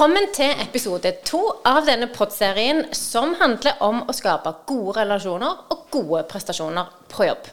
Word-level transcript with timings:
Velkommen 0.00 0.30
til 0.32 0.54
episode 0.62 1.10
to 1.28 1.38
av 1.68 1.82
denne 1.84 2.06
podserien 2.08 2.86
som 2.96 3.34
handler 3.36 3.82
om 3.84 3.98
å 4.08 4.14
skape 4.16 4.48
gode 4.64 4.94
relasjoner 4.96 5.58
og 5.74 5.82
gode 5.92 6.22
prestasjoner 6.30 6.86
på 7.12 7.26
jobb. 7.26 7.50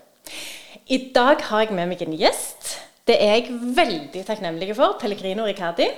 I 0.87 1.01
dag 1.11 1.41
har 1.49 1.65
jeg 1.65 1.75
med 1.75 1.89
meg 1.89 2.05
en 2.05 2.13
gjest. 2.15 2.69
Det 3.03 3.17
er 3.19 3.33
jeg 3.33 3.57
veldig 3.75 4.21
takknemlig 4.29 4.69
for. 4.77 4.95
Pellegrino 5.01 5.43
Riccardi. 5.43 5.89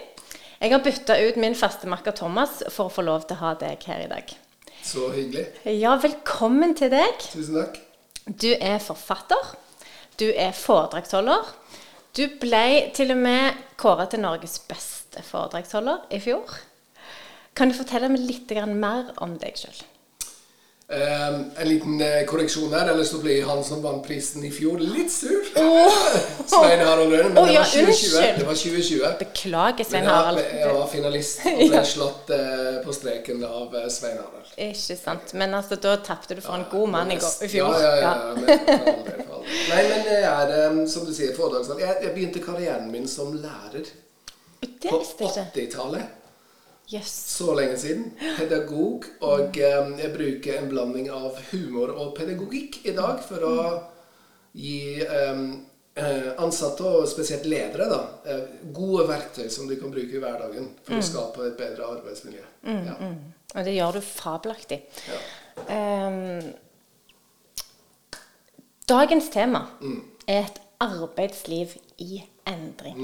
Jeg 0.58 0.74
har 0.74 0.82
bytta 0.88 1.20
ut 1.22 1.38
min 1.38 1.54
fastemakker 1.54 2.18
Thomas 2.18 2.64
for 2.74 2.90
å 2.90 2.94
få 2.96 3.06
lov 3.06 3.28
til 3.30 3.38
å 3.38 3.44
ha 3.44 3.52
deg 3.62 3.86
her 3.86 4.08
i 4.08 4.10
dag. 4.10 4.34
Så 4.82 5.12
hyggelig. 5.14 5.46
Ja, 5.70 6.00
velkommen 6.02 6.74
til 6.74 6.90
deg. 6.96 7.28
Tusen 7.28 7.60
takk. 7.62 7.78
Du 8.26 8.50
er 8.56 8.82
forfatter. 8.82 9.54
Du 10.18 10.26
er 10.34 10.58
foredragsholder. 10.58 11.54
Du 12.18 12.26
ble 12.42 12.90
til 12.98 13.14
og 13.14 13.22
med 13.22 13.62
kåret 13.78 14.16
til 14.16 14.26
Norges 14.26 14.58
beste 14.66 14.99
foredragsholder 15.26 16.10
i 16.14 16.20
fjor. 16.24 16.58
Kan 17.58 17.72
du 17.72 17.78
fortelle 17.78 18.12
meg 18.12 18.22
litt 18.24 18.52
mer 18.72 19.14
om 19.24 19.38
deg 19.42 19.58
sjøl? 19.60 19.80
Um, 20.90 21.52
en 21.62 21.68
liten 21.70 22.00
uh, 22.02 22.24
korreksjon 22.26 22.72
her. 22.74 22.88
Ellers 22.90 23.12
så 23.14 23.20
blir 23.22 23.44
han 23.46 23.60
som 23.64 23.84
vant 23.84 24.02
prisen 24.02 24.42
i 24.42 24.50
fjor, 24.50 24.80
litt 24.82 25.12
sur. 25.14 25.44
Oh. 25.62 26.00
Svein 26.50 26.82
Harald 26.82 27.14
Rønne, 27.14 27.30
Men 27.36 27.38
Oh, 27.38 27.46
det, 27.46 27.54
ja, 27.54 27.62
var 27.62 27.70
2020. 27.70 28.40
det 28.40 28.48
var 28.48 28.58
2020. 28.58 29.04
Beklager, 29.20 29.86
Svein 29.86 30.08
Men 30.08 30.14
Harald. 30.16 30.42
Jeg, 30.42 30.64
jeg 30.64 30.74
var 30.80 30.90
finalist 30.90 31.46
og 31.46 31.62
ble 31.76 31.84
slått 31.92 32.34
uh, 32.34 32.80
på 32.88 32.98
streken 32.98 33.46
av 33.46 33.78
uh, 33.78 33.86
Svein 33.94 34.18
Harald. 34.18 34.50
Ikke 34.58 34.98
sant. 34.98 35.38
Men 35.38 35.54
altså, 35.60 35.78
da 35.78 35.94
tapte 36.10 36.40
du 36.40 36.42
for 36.42 36.58
en 36.58 36.66
god 36.74 36.94
mann 36.98 37.14
i, 37.14 37.22
går, 37.22 37.38
i 37.46 37.54
fjor. 37.54 37.78
Ja, 37.78 37.94
ja, 37.94 38.02
ja. 38.02 38.36
Men, 38.40 38.66
for 38.66 39.24
for. 39.30 39.56
Nei, 39.70 39.86
men 39.94 40.10
jeg 40.10 40.26
er, 40.34 40.58
um, 40.72 40.84
som 40.90 41.06
du 41.06 41.14
sier, 41.14 41.38
foredragsholder. 41.38 41.86
Jeg, 41.86 42.02
jeg 42.08 42.18
begynte 42.18 42.42
karrieren 42.50 42.90
min 42.90 43.06
som 43.06 43.38
lærer 43.38 43.94
Det 44.80 44.90
på 44.92 45.02
visste 45.02 45.28
jeg 45.28 45.32
ikke. 45.32 45.68
80-tallet. 45.68 46.16
Yes. 46.90 47.36
så 47.38 47.54
lenge 47.54 47.78
siden. 47.78 48.12
Pedagog. 48.38 49.06
Og 49.22 49.58
eh, 49.58 49.90
jeg 50.02 50.14
bruker 50.14 50.58
en 50.58 50.70
blanding 50.72 51.10
av 51.14 51.38
humor 51.52 51.94
og 51.94 52.16
pedagogikk 52.18 52.80
i 52.90 52.96
dag 52.98 53.20
for 53.22 53.46
å 53.46 53.58
gi 54.58 55.04
eh, 55.04 55.44
eh, 56.02 56.32
ansatte, 56.42 56.84
og 56.90 57.06
spesielt 57.12 57.46
ledere, 57.46 57.86
da, 57.92 58.40
gode 58.74 59.06
verktøy 59.12 59.46
som 59.54 59.70
de 59.70 59.78
kan 59.78 59.94
bruke 59.94 60.18
i 60.18 60.22
hverdagen 60.24 60.72
for 60.88 60.98
å 60.98 61.06
skape 61.06 61.46
et 61.52 61.60
bedre 61.60 61.92
arbeidsmiljø. 61.98 62.48
Ja. 62.66 62.96
Og 63.54 63.68
det 63.68 63.76
gjør 63.76 64.00
du 64.00 64.02
fabelaktig. 64.06 64.80
Ja. 65.10 65.20
Um, 65.70 66.50
dagens 68.90 69.30
tema 69.34 69.68
er 70.26 70.48
et 70.48 70.60
arbeidsliv 70.82 71.78
i 72.02 72.24
endring. 72.50 72.98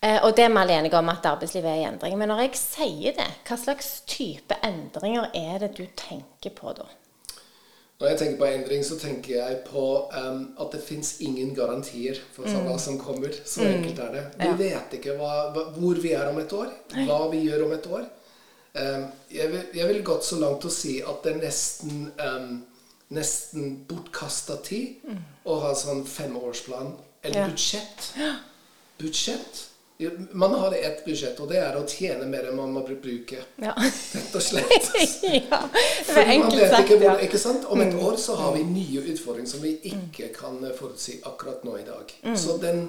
Eh, 0.00 0.20
og 0.22 0.36
det 0.36 0.44
er 0.44 0.52
vi 0.52 0.60
alle 0.60 0.76
enige 0.78 0.98
om 0.98 1.08
at 1.10 1.26
arbeidslivet 1.26 1.70
er 1.70 1.80
i 1.80 1.88
endring. 1.88 2.14
Men 2.18 2.30
når 2.30 2.44
jeg 2.44 2.58
sier 2.60 3.16
det, 3.18 3.26
hva 3.48 3.58
slags 3.58 3.90
type 4.06 4.54
endringer 4.62 5.30
er 5.34 5.58
det 5.64 5.72
du 5.78 5.84
tenker 5.98 6.54
på 6.54 6.74
da? 6.78 6.86
Når 7.98 8.12
jeg 8.12 8.18
tenker 8.20 8.38
på 8.38 8.46
endring, 8.46 8.84
så 8.86 8.94
tenker 8.94 9.32
jeg 9.40 9.56
på 9.66 9.84
um, 10.14 10.42
at 10.62 10.70
det 10.70 10.84
fins 10.86 11.16
ingen 11.26 11.50
garantier 11.56 12.20
for 12.30 12.46
hva 12.46 12.76
som 12.78 12.94
kommer. 13.02 13.34
Så 13.42 13.64
enkelt 13.66 13.98
er 14.04 14.12
det. 14.14 14.22
Vi 14.38 14.52
vet 14.60 14.94
ikke 15.00 15.16
hva, 15.18 15.48
hva, 15.54 15.64
hvor 15.74 15.98
vi 15.98 16.12
er 16.14 16.30
om 16.30 16.38
et 16.38 16.54
år, 16.54 16.70
hva 17.08 17.24
vi 17.32 17.40
gjør 17.48 17.64
om 17.66 17.74
et 17.74 17.88
år. 17.98 18.04
Um, 18.78 19.08
jeg, 19.34 19.50
vil, 19.50 19.64
jeg 19.80 19.88
vil 19.90 20.04
gått 20.06 20.28
så 20.28 20.38
langt 20.38 20.62
å 20.68 20.70
si 20.70 21.00
at 21.02 21.26
det 21.26 21.32
er 21.32 21.40
nesten, 21.42 22.04
um, 22.22 22.52
nesten 23.18 23.74
bortkasta 23.90 24.60
tid 24.62 25.02
å 25.42 25.58
ha 25.64 25.74
sånn 25.74 26.04
femårsplan 26.06 26.94
eller 27.24 27.40
Ja. 27.40 27.48
budsjett. 27.50 28.12
Budsjett. 29.02 29.64
Man 30.30 30.54
har 30.54 30.72
ett 30.72 31.04
budsjett, 31.04 31.40
og 31.42 31.48
det 31.50 31.56
er 31.58 31.74
å 31.74 31.80
tjene 31.90 32.26
mer 32.30 32.46
enn 32.46 32.54
man 32.56 32.70
må 32.70 32.84
bruke. 32.86 33.40
Ja. 33.58 33.72
Rett 33.74 34.36
og 34.38 34.42
slett. 34.44 34.86
ja. 35.50 35.58
Det 36.06 36.14
er 36.22 36.30
enkelt 36.36 36.70
sagt, 36.70 36.84
ikke 36.84 36.98
hvor, 37.00 37.08
ja. 37.08 37.14
Mm. 37.18 37.24
ikke 37.26 37.40
sant? 37.42 37.64
Om 37.66 37.82
et 37.82 37.94
år 37.98 38.16
så 38.22 38.36
har 38.38 38.54
vi 38.54 38.62
nye 38.68 39.02
utfordringer 39.10 39.50
som 39.50 39.64
vi 39.64 39.72
ikke 39.90 40.28
kan 40.36 40.60
eh, 40.64 40.74
forutsi 40.78 41.16
akkurat 41.26 41.64
nå 41.66 41.74
i 41.80 41.86
dag. 41.88 42.14
Mm. 42.22 42.36
Så 42.38 42.54
den 42.62 42.84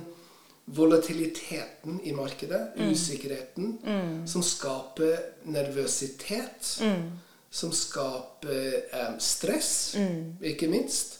volatiliteten 0.70 1.98
i 2.06 2.12
markedet, 2.14 2.62
Mm. 2.78 2.92
usikkerheten, 2.94 3.72
som 4.30 4.44
skaper 4.46 5.18
nervøsitet, 5.50 6.76
Mm. 6.86 7.08
som 7.50 7.72
skaper 7.74 8.84
eh, 8.94 9.18
stress, 9.18 9.96
Mm. 9.98 10.38
ikke 10.44 10.68
minst, 10.70 11.19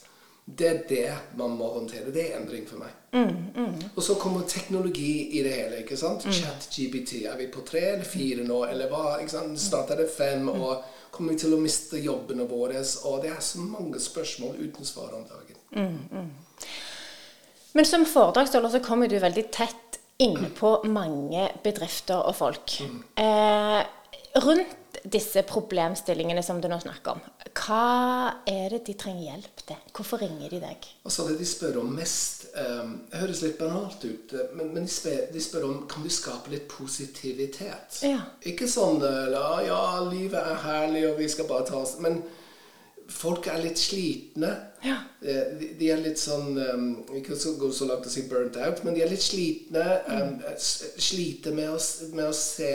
det 0.58 0.66
er 0.68 0.78
det 0.88 1.12
man 1.36 1.50
må 1.56 1.68
håndtere. 1.74 2.12
Det 2.14 2.22
er 2.30 2.38
endring 2.40 2.66
for 2.68 2.78
meg. 2.82 2.94
Mm, 3.12 3.74
Og 3.96 4.02
så 4.02 4.14
kommer 4.14 4.46
teknologi 4.48 5.38
i 5.38 5.42
det 5.42 5.52
hele. 5.52 5.80
ikke 5.82 5.96
sant? 5.96 6.22
Chat-GBT. 6.22 7.24
Er 7.26 7.36
vi 7.36 7.46
på 7.52 7.60
tre 7.66 7.80
eller 7.94 8.04
fire 8.04 8.44
nå? 8.46 8.64
Eller 8.70 8.88
hva? 8.90 9.18
ikke 9.20 9.30
sant? 9.34 9.58
Snart 9.60 9.90
er 9.90 9.96
det 10.02 10.10
fem. 10.14 10.48
Og 10.48 10.82
kommer 11.10 11.32
vi 11.34 11.38
til 11.42 11.54
å 11.54 11.60
miste 11.60 11.98
jobbene 12.02 12.46
våre? 12.50 12.82
Og 13.04 13.22
det 13.22 13.30
er 13.34 13.40
så 13.40 13.58
mange 13.64 14.00
spørsmål 14.00 14.56
uten 14.60 14.84
svar 14.84 15.14
om 15.18 15.26
dagen. 15.28 16.30
Men 17.72 17.86
som 17.86 18.04
foredragsholder 18.06 18.70
så 18.74 18.80
kommer 18.82 19.08
du 19.08 19.18
veldig 19.22 19.46
tett 19.54 20.00
innpå 20.20 20.82
mange 20.90 21.46
bedrifter 21.64 22.18
og 22.26 22.34
folk. 22.36 22.74
Eh, 23.16 23.80
rundt 24.42 24.98
disse 25.04 25.42
problemstillingene 25.48 26.42
som 26.44 26.60
du 26.60 26.68
nå 26.68 26.76
snakker 26.82 27.14
om, 27.16 27.20
hva 27.70 28.42
er 28.50 28.72
det 28.72 28.80
de 28.88 28.96
trenger 28.98 29.28
hjelp 29.28 29.60
til? 29.68 29.82
Hvorfor 29.94 30.18
ringer 30.24 30.50
de 30.50 30.58
deg? 30.62 30.86
Altså 31.06 31.26
det 31.28 31.36
de 31.38 31.46
spør 31.46 31.76
om 31.84 31.92
mest 31.94 32.48
um, 32.58 32.96
høres 33.14 33.44
litt 33.44 33.60
banalt 33.60 34.02
ut, 34.02 34.34
eh, 34.34 34.48
men, 34.58 34.72
men 34.74 34.88
de, 34.88 34.90
spør, 34.90 35.20
de 35.30 35.42
spør 35.44 35.68
om 35.68 35.84
kan 35.90 36.02
du 36.02 36.10
skape 36.10 36.50
litt 36.50 36.66
positivitet. 36.72 38.00
Ja. 38.02 38.24
Ikke 38.50 38.66
sånn 38.70 38.98
la, 39.04 39.44
ja, 39.62 39.80
livet 40.08 40.40
er 40.40 40.58
herlig, 40.64 41.04
og 41.12 41.20
vi 41.22 41.30
skal 41.30 41.46
bare 41.50 41.68
ta 41.68 41.78
oss 41.84 41.94
Men 42.02 42.18
folk 43.10 43.46
er 43.50 43.62
litt 43.62 43.78
slitne. 43.78 44.50
Ja. 44.82 44.98
Eh, 45.22 45.54
De, 45.60 45.70
de 45.78 45.92
er 45.94 46.02
litt 46.02 46.18
sånn 46.18 46.58
um, 46.58 46.90
Ikke 47.18 47.38
så 47.38 47.54
gå 47.60 47.70
så 47.74 47.86
langt 47.90 48.08
å 48.08 48.12
si 48.12 48.26
burnt 48.30 48.58
out, 48.58 48.82
men 48.82 48.98
de 48.98 49.04
er 49.04 49.14
litt 49.14 49.24
slitne. 49.24 49.86
Um, 50.10 50.36
sliter 50.58 51.54
med 51.54 51.70
å, 51.70 51.78
med 52.16 52.26
å 52.32 52.34
se 52.34 52.74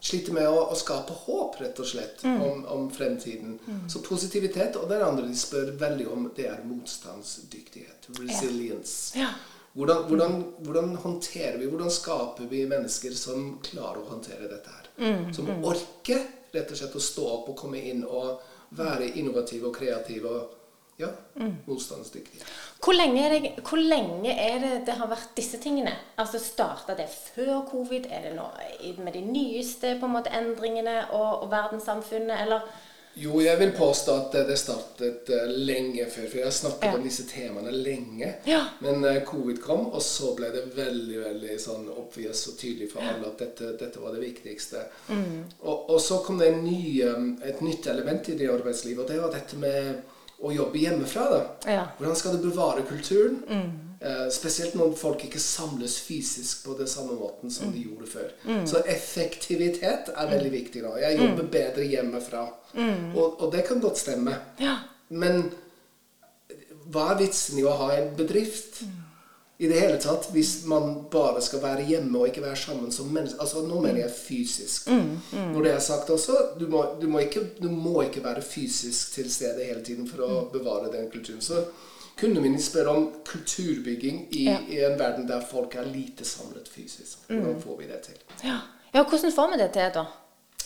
Sliter 0.00 0.36
med 0.36 0.46
å, 0.48 0.60
å 0.70 0.76
skape 0.78 1.14
håp, 1.24 1.56
rett 1.60 1.78
og 1.82 1.88
slett, 1.88 2.24
om, 2.28 2.64
om 2.70 2.86
fremtiden. 2.92 3.56
Så 3.90 4.02
positivitet. 4.06 4.76
Og 4.76 4.88
det 4.90 5.00
andre 5.02 5.26
de 5.26 5.36
spør 5.38 5.72
veldig 5.80 6.08
om, 6.12 6.28
det 6.36 6.46
er 6.50 6.64
motstandsdyktighet. 6.68 8.10
Resilience. 8.20 9.16
Ja. 9.18 9.32
Hvordan, 9.76 10.04
hvordan, 10.08 10.36
hvordan 10.64 10.94
håndterer 10.96 11.58
vi, 11.60 11.66
hvordan 11.68 11.90
skaper 11.92 12.46
vi 12.48 12.62
mennesker 12.68 13.12
som 13.16 13.58
klarer 13.64 14.00
å 14.00 14.10
håndtere 14.12 14.48
dette 14.48 14.72
her? 14.72 14.86
Som 15.36 15.50
orker 15.58 16.22
rett 16.54 16.70
og 16.72 16.78
slett 16.78 16.96
å 16.96 17.02
stå 17.02 17.26
opp 17.34 17.50
og 17.52 17.58
komme 17.60 17.82
inn 17.90 18.04
og 18.04 18.40
være 18.76 19.10
innovative 19.20 19.68
og 19.68 19.76
kreative 19.76 20.32
og 20.32 20.54
ja, 20.98 21.08
motstandsdyktige. 21.66 22.44
Hvor 22.80 22.96
lenge, 22.96 23.28
det, 23.30 23.52
hvor 23.68 23.80
lenge 23.80 24.32
er 24.32 24.58
det 24.62 24.72
det 24.86 24.96
har 24.96 25.10
vært 25.10 25.34
disse 25.36 25.58
tingene? 25.60 25.92
Altså 26.16 26.40
Starta 26.40 26.96
det 26.96 27.08
før 27.12 27.64
covid? 27.70 28.08
Er 28.10 28.28
det 28.30 28.34
nå 28.36 28.48
med 29.04 29.12
de 29.12 29.24
nyeste 29.26 29.96
på 30.00 30.08
en 30.08 30.16
måte, 30.16 30.32
endringene 30.32 31.02
og, 31.10 31.42
og 31.44 31.50
verdenssamfunnet, 31.52 32.40
eller? 32.46 32.68
Jo, 33.16 33.38
jeg 33.40 33.56
vil 33.58 33.70
påstå 33.72 34.12
at 34.12 34.34
det 34.44 34.58
startet 34.60 35.30
eh, 35.32 35.46
lenge 35.48 36.04
før, 36.12 36.26
for 36.28 36.36
jeg 36.36 36.44
har 36.44 36.52
snakket 36.52 36.84
Ja. 36.84 36.96
om 36.98 37.04
disse 37.06 37.24
temaene 37.30 37.70
lenge. 37.72 38.34
Ja. 38.44 38.58
Men 38.84 39.04
eh, 39.08 39.22
covid 39.24 39.62
kom, 39.64 39.86
og 39.88 40.02
så 40.04 40.34
ble 40.36 40.50
det 40.52 40.66
veldig 40.76 41.22
veldig 41.22 41.56
sånn 41.60 41.86
obvious 41.94 42.42
og 42.52 42.58
tydelig 42.60 42.90
for 42.92 43.00
alle 43.00 43.30
at 43.30 43.40
dette, 43.40 43.70
dette 43.80 44.02
var 44.02 44.12
det 44.12 44.20
viktigste. 44.20 44.84
Mm. 45.08 45.46
Og, 45.62 45.88
og 45.94 46.00
så 46.04 46.18
kom 46.26 46.42
det 46.42 46.50
en 46.52 46.60
ny, 46.66 46.82
eh, 47.08 47.48
et 47.48 47.64
nytt 47.64 47.88
element 47.88 48.28
i 48.28 48.36
det 48.36 48.52
arbeidslivet, 48.52 49.00
og 49.06 49.08
det 49.08 49.22
var 49.24 49.32
dette 49.32 49.64
med 49.64 50.04
å 50.42 50.52
jobbe 50.52 50.78
hjemmefra. 50.78 51.26
da. 51.30 51.42
Ja. 51.72 51.84
Hvordan 51.98 52.16
skal 52.16 52.36
du 52.36 52.48
bevare 52.50 52.82
kulturen? 52.88 53.42
Eh, 54.00 54.26
spesielt 54.30 54.74
når 54.76 54.92
folk 55.00 55.24
ikke 55.24 55.40
samles 55.40 55.96
fysisk 56.04 56.66
på 56.66 56.74
den 56.78 56.88
samme 56.88 57.16
måten 57.16 57.50
som 57.50 57.72
de 57.72 57.86
gjorde 57.86 58.06
før. 58.10 58.32
Så 58.68 58.82
effektivitet 58.86 60.12
er 60.12 60.30
veldig 60.30 60.52
viktig 60.52 60.82
nå. 60.84 60.96
Jeg 61.00 61.18
jobber 61.18 61.48
bedre 61.52 61.86
hjemmefra. 61.88 62.44
Og, 63.14 63.40
og 63.40 63.52
det 63.52 63.64
kan 63.68 63.80
godt 63.80 63.98
stemme. 63.98 64.36
Ja. 64.60 64.76
Men 65.08 65.48
hva 66.92 67.12
er 67.12 67.20
vitsen 67.24 67.58
i 67.58 67.64
å 67.66 67.74
ha 67.80 67.90
en 67.96 68.12
bedrift? 68.18 68.82
I 69.58 69.68
det 69.70 69.78
hele 69.80 69.96
tatt, 69.98 70.26
hvis 70.34 70.64
man 70.68 71.04
bare 71.10 71.40
skal 71.42 71.62
være 71.62 71.84
hjemme 71.88 72.18
og 72.18 72.26
ikke 72.28 72.42
være 72.44 72.56
sammen 72.60 72.90
som 72.92 73.06
mennesker. 73.08 73.40
Altså, 73.40 73.62
nå 73.64 73.78
mener 73.80 74.00
jeg 74.02 74.10
fysisk. 74.12 74.90
Når 75.32 75.62
det 75.64 75.70
er 75.72 75.78
sagt 75.80 76.10
også, 76.12 76.36
du 76.60 76.66
må, 76.68 76.82
du, 77.00 77.06
må 77.08 77.18
ikke, 77.24 77.40
du 77.62 77.70
må 77.72 78.02
ikke 78.02 78.24
være 78.24 78.42
fysisk 78.44 79.14
til 79.14 79.30
stede 79.32 79.64
hele 79.64 79.80
tiden 79.84 80.08
for 80.10 80.20
å 80.26 80.42
bevare 80.52 80.92
den 80.92 81.08
kulturen. 81.10 81.40
Så 81.40 81.62
kundene 82.20 82.42
mine 82.44 82.60
spør 82.62 82.90
om 82.92 83.08
kulturbygging 83.24 84.26
i, 84.36 84.44
Ja. 84.44 84.58
i 84.68 84.82
en 84.84 84.98
verden 85.00 85.26
der 85.28 85.40
folk 85.50 85.74
er 85.74 85.84
lite 85.88 86.24
samlet 86.24 86.68
fysisk. 86.68 87.18
Hvordan 87.28 87.60
får 87.64 87.76
vi 87.80 87.86
det 87.86 88.00
til? 88.10 88.20
Ja. 88.44 88.58
ja, 88.94 89.04
hvordan 89.08 89.32
får 89.32 89.50
vi 89.56 89.62
det 89.62 89.70
til, 89.72 89.90
da? 89.94 90.04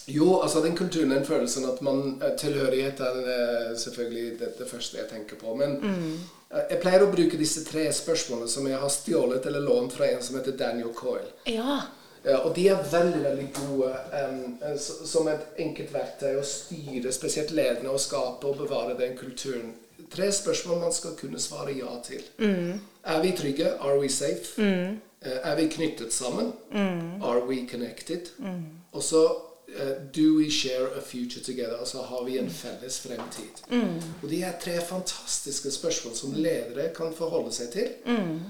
Jo, 0.06 0.40
altså 0.40 0.60
den 0.64 0.76
kulturen, 0.76 1.10
den 1.10 1.24
følelsen 1.24 1.64
at 1.68 1.80
man 1.80 2.22
eh, 2.22 2.36
Tilhørighet 2.38 3.00
er 3.00 3.18
eh, 3.34 3.78
selvfølgelig 3.78 4.38
det, 4.40 4.52
det 4.58 4.68
første 4.70 4.98
jeg 4.98 5.08
tenker 5.10 5.36
på. 5.36 5.54
Men 5.54 5.76
mm. 5.82 6.12
jeg 6.70 6.80
pleier 6.82 7.04
å 7.04 7.12
bruke 7.12 7.38
disse 7.40 7.64
tre 7.66 7.86
spørsmålene 7.94 8.50
som 8.50 8.68
jeg 8.68 8.80
har 8.80 8.92
stjålet 8.92 9.46
eller 9.46 9.64
lånt 9.66 9.94
fra 9.96 10.10
en 10.10 10.22
som 10.22 10.38
heter 10.38 10.58
Daniel 10.58 10.94
Coyle. 10.96 11.32
Ja. 11.46 11.80
Ja, 12.24 12.42
og 12.44 12.52
de 12.56 12.66
er 12.68 12.82
veldig 12.92 13.20
veldig 13.24 13.46
gode 13.56 13.90
um, 14.12 14.40
som 15.08 15.28
et 15.32 15.60
enkelt 15.64 15.92
verktøy 15.94 16.34
å 16.36 16.44
styre 16.44 17.12
spesielt 17.16 17.52
ledende 17.56 17.94
og 17.94 18.02
skape 18.02 18.44
og 18.44 18.58
bevare 18.60 18.96
den 18.98 19.14
kulturen. 19.16 19.70
Tre 20.12 20.28
spørsmål 20.32 20.82
man 20.82 20.92
skal 20.92 21.14
kunne 21.16 21.40
svare 21.40 21.72
ja 21.78 21.94
til. 22.04 22.20
Mm. 22.42 22.80
Er 23.08 23.22
vi 23.22 23.30
trygge? 23.38 23.72
Are 23.80 23.96
we 24.00 24.10
safe? 24.12 24.52
Mm. 24.60 24.98
Er 25.22 25.56
vi 25.56 25.68
knyttet 25.72 26.12
sammen? 26.12 26.52
Mm. 26.72 27.22
Are 27.22 27.46
we 27.48 27.62
connected? 27.70 28.28
Mm. 28.38 28.66
Og 28.92 29.02
så 29.02 29.24
Do 30.12 30.36
we 30.38 30.50
share 30.50 30.88
a 30.98 31.00
future 31.00 31.44
together? 31.44 31.78
Altså 31.78 32.02
har 32.02 32.24
vi 32.24 32.38
en 32.38 32.50
felles 32.50 33.00
fremtid? 33.00 33.60
Mm. 33.70 34.00
Og 34.22 34.28
de 34.30 34.42
er 34.42 34.56
tre 34.62 34.80
fantastiske 34.80 35.70
spørsmål 35.70 36.14
som 36.16 36.34
ledere 36.34 36.88
kan 36.96 37.14
forholde 37.16 37.52
seg 37.54 37.70
til. 37.74 37.92
Mm. 38.06 38.40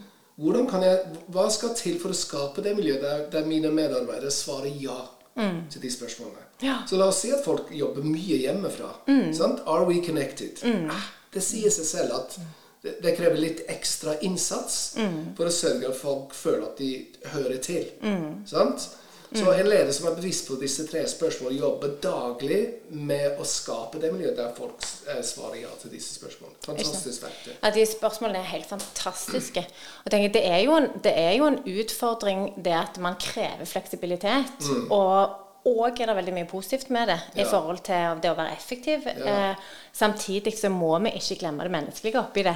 Jeg, 0.40 1.00
hva 1.28 1.48
skal 1.52 1.74
til 1.76 1.98
for 2.00 2.14
å 2.14 2.16
skape 2.16 2.64
det 2.64 2.72
miljøet 2.78 3.02
der, 3.04 3.26
der 3.32 3.48
mine 3.48 3.68
medarbeidere 3.74 4.32
svarer 4.32 4.72
ja 4.80 5.02
mm. 5.36 5.66
til 5.70 5.82
de 5.82 5.90
spørsmålene? 5.92 6.46
Ja. 6.64 6.78
Så 6.88 6.96
la 6.96 7.10
oss 7.10 7.20
si 7.24 7.32
at 7.32 7.44
folk 7.44 7.68
jobber 7.72 8.04
mye 8.04 8.40
hjemmefra. 8.40 8.94
Mm. 9.08 9.60
Are 9.66 9.84
we 9.84 10.00
connected? 10.06 10.60
Mm. 10.64 10.88
Ah, 10.90 11.12
det 11.34 11.44
sier 11.44 11.72
seg 11.72 11.88
selv 11.88 12.16
at 12.16 12.38
det, 12.82 12.96
det 13.04 13.14
krever 13.18 13.36
litt 13.40 13.62
ekstra 13.68 14.16
innsats 14.24 14.96
mm. 14.96 15.20
for 15.36 15.50
å 15.50 15.52
sørge 15.52 15.84
for 15.84 15.92
at 15.92 16.00
folk 16.00 16.34
føler 16.36 16.66
at 16.70 16.80
de 16.80 16.90
hører 17.34 17.60
til. 17.64 17.90
Mm. 18.00 18.42
Sant? 18.48 18.88
Så 19.32 19.52
en 19.52 19.68
leder 19.68 19.92
som 19.94 20.08
er 20.10 20.14
bevisst 20.18 20.48
på 20.48 20.56
disse 20.58 20.84
tre 20.88 21.04
spørsmålene, 21.08 21.60
jobber 21.62 21.92
daglig 22.02 22.60
med 22.90 23.38
å 23.38 23.44
skape 23.46 24.00
det 24.02 24.10
miljøet 24.10 24.38
der 24.38 24.50
folk 24.56 24.82
eh, 25.06 25.20
svarer 25.26 25.60
ja 25.60 25.70
til 25.78 25.92
disse 25.94 26.16
spørsmålene. 26.18 26.58
Fantastisk 26.66 27.26
verktøy. 27.26 27.52
Ja, 27.52 27.70
de 27.76 27.84
spørsmålene 27.86 28.40
er 28.42 28.50
helt 28.50 28.66
fantastiske. 28.70 29.62
Og 30.04 30.10
tenker, 30.10 30.34
det, 30.34 30.42
er 30.48 30.66
en, 30.66 30.90
det, 31.04 31.14
er 31.14 31.36
jo 31.38 31.46
en, 31.46 31.60
utfordring 31.70 32.48
det 32.58 32.74
at 32.74 32.98
man 33.02 33.18
krever 33.22 33.70
fleksibilitet. 33.70 34.66
Mm. 34.66 34.90
og 34.90 35.46
og 35.68 35.98
er 36.00 36.08
det 36.08 36.14
veldig 36.16 36.32
mye 36.32 36.48
positivt 36.48 36.88
med 36.88 37.10
det 37.10 37.18
ja. 37.34 37.42
i 37.42 37.44
forhold 37.44 37.82
til 37.84 38.20
det 38.22 38.30
å 38.30 38.36
være 38.38 38.54
effektiv. 38.56 39.04
Ja. 39.04 39.50
Eh, 39.52 39.66
samtidig 39.92 40.54
så 40.56 40.70
må 40.72 40.94
vi 41.04 41.12
ikke 41.18 41.36
glemme 41.42 41.66
det 41.66 41.74
menneskelige 41.74 42.22
oppi 42.22 42.46
det. 42.46 42.54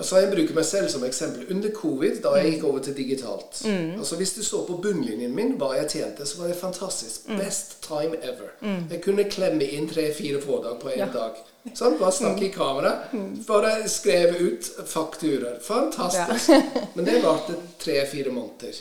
Altså 0.00 0.20
Jeg 0.22 0.30
bruker 0.32 0.56
meg 0.56 0.64
selv 0.64 0.88
som 0.88 1.04
eksempel. 1.04 1.44
Under 1.52 1.70
covid, 1.76 2.22
da 2.24 2.32
jeg 2.38 2.54
gikk 2.54 2.64
over 2.70 2.84
til 2.84 2.96
digitalt 2.96 3.62
mm. 3.66 3.98
altså 3.98 4.16
Hvis 4.16 4.32
du 4.32 4.42
så 4.44 4.62
på 4.66 4.78
bunnlinjen 4.82 5.34
min 5.36 5.56
hva 5.60 5.74
jeg 5.76 5.90
tjente, 5.92 6.26
så 6.26 6.40
var 6.40 6.48
det 6.48 6.56
fantastisk. 6.56 7.28
Mm. 7.28 7.38
Best 7.38 7.76
time 7.84 8.16
ever. 8.24 8.54
Mm. 8.60 8.86
Jeg 8.90 9.02
kunne 9.04 9.26
klemme 9.30 9.68
inn 9.76 9.88
tre-fire 9.90 10.40
foredrag 10.40 10.78
på 10.80 10.92
én 10.94 11.02
ja. 11.02 11.08
dag. 11.12 11.40
Sånn, 11.76 11.98
Bare 12.00 12.12
snakke 12.16 12.46
i 12.46 12.52
kamera. 12.54 12.94
Bare 13.44 13.72
skrev 13.92 14.38
ut 14.40 14.70
fakturaer. 14.88 15.58
Fantastisk. 15.64 16.48
Ja. 16.48 16.62
Men 16.94 17.08
det 17.08 17.18
varte 17.24 17.58
tre-fire 17.82 18.32
måneder. 18.32 18.78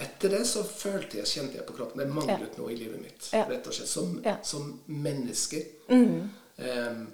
Etter 0.00 0.32
det 0.38 0.46
så 0.48 0.64
følte 0.64 1.20
jeg, 1.20 1.28
kjente 1.28 1.60
jeg 1.60 1.66
på 1.68 1.76
kroppen 1.76 2.00
det 2.00 2.08
manglet 2.08 2.56
noe 2.60 2.72
i 2.72 2.78
livet 2.80 3.04
mitt. 3.04 3.28
Rett 3.34 3.68
og 3.68 3.76
slett. 3.76 3.92
Som, 3.92 4.16
som 4.42 4.72
menneske. 4.88 5.60
Um, 5.92 7.04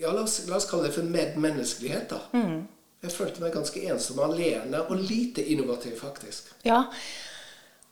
ja, 0.00 0.12
la 0.12 0.24
oss, 0.24 0.40
la 0.48 0.58
oss, 0.58 0.68
kalle 0.70 0.88
det 0.88 0.94
for 0.96 1.08
medmenneskelighet. 1.08 2.10
da. 2.10 2.20
Mm. 2.32 2.62
Jeg 3.00 3.16
følte 3.16 3.40
meg 3.40 3.54
ganske 3.56 3.80
ensom 3.88 4.20
og 4.20 4.32
alene, 4.34 4.82
og 4.82 4.96
lite 5.00 5.44
innovativ, 5.52 5.96
faktisk. 6.00 6.50
Ja, 6.66 6.84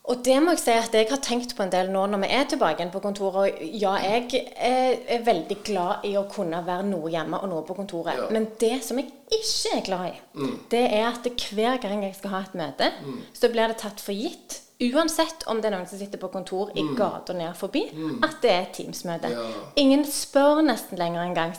og 0.08 0.22
det 0.24 0.38
må 0.40 0.54
jeg 0.54 0.60
si 0.62 0.72
at 0.72 0.94
jeg 0.96 1.08
har 1.10 1.20
tenkt 1.20 1.52
på 1.56 1.64
en 1.66 1.72
del 1.72 1.90
nå 1.92 2.06
når 2.08 2.22
vi 2.22 2.28
er 2.32 2.46
tilbake 2.48 2.80
igjen 2.80 2.92
på 2.94 3.02
kontoret. 3.04 3.58
Ja, 3.76 3.92
jeg 4.00 4.46
er, 4.56 5.18
veldig 5.24 5.58
glad 5.66 6.06
i 6.08 6.14
å 6.16 6.24
kunne 6.32 6.62
være 6.64 6.86
noe 6.88 7.10
hjemme 7.12 7.40
og 7.42 7.50
noe 7.50 7.66
på 7.68 7.76
kontoret. 7.76 8.16
Ja. 8.16 8.28
Men 8.32 8.48
det 8.60 8.78
som 8.86 9.00
jeg 9.00 9.10
ikke 9.28 9.74
er 9.74 9.84
glad 9.84 10.06
i, 10.08 10.14
mm. 10.40 10.54
det 10.72 10.84
er 10.86 11.10
at 11.10 11.28
hver 11.52 11.76
gang 11.82 12.06
jeg 12.06 12.16
skal 12.16 12.32
ha 12.32 12.40
et 12.46 12.56
møte, 12.56 12.88
mm. 13.04 13.20
så 13.36 13.52
blir 13.52 13.68
det 13.68 13.80
tatt 13.84 14.00
for 14.00 14.16
gitt 14.16 14.62
Uansett 14.78 15.42
om 15.50 15.58
det 15.58 15.72
er 15.72 15.74
noen 15.74 15.88
som 15.90 15.98
sitter 15.98 16.20
på 16.22 16.28
kontor 16.30 16.68
i 16.70 16.84
mm. 16.86 16.92
gata 16.98 17.34
ned 17.34 17.50
forbi, 17.58 17.80
mm. 17.90 18.20
at 18.22 18.36
det 18.44 18.50
er 18.52 18.60
et 18.62 18.76
Teams-møte. 18.76 19.32
Ja. 19.34 19.46
Ingen 19.82 20.04
spør 20.06 20.60
nesten 20.62 21.00
lenger 21.00 21.24
engang 21.24 21.56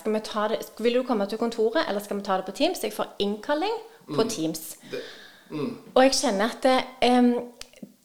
vil 0.79 0.95
du 0.95 1.03
komme 1.03 1.27
til 1.27 1.41
kontoret, 1.41 1.83
eller 1.89 1.99
skal 1.99 2.21
vi 2.21 2.23
ta 2.23 2.37
det 2.39 2.47
på 2.47 2.55
Teams. 2.55 2.83
Jeg 2.83 2.95
får 2.95 3.17
innkalling 3.19 3.75
på 4.07 4.23
mm. 4.23 4.29
Teams. 4.29 4.61
Det, 4.91 5.01
mm. 5.49 5.73
Og 5.95 6.03
jeg 6.05 6.15
kjenner 6.15 6.53
at 6.53 6.63
det, 6.63 6.77
um, 7.11 7.33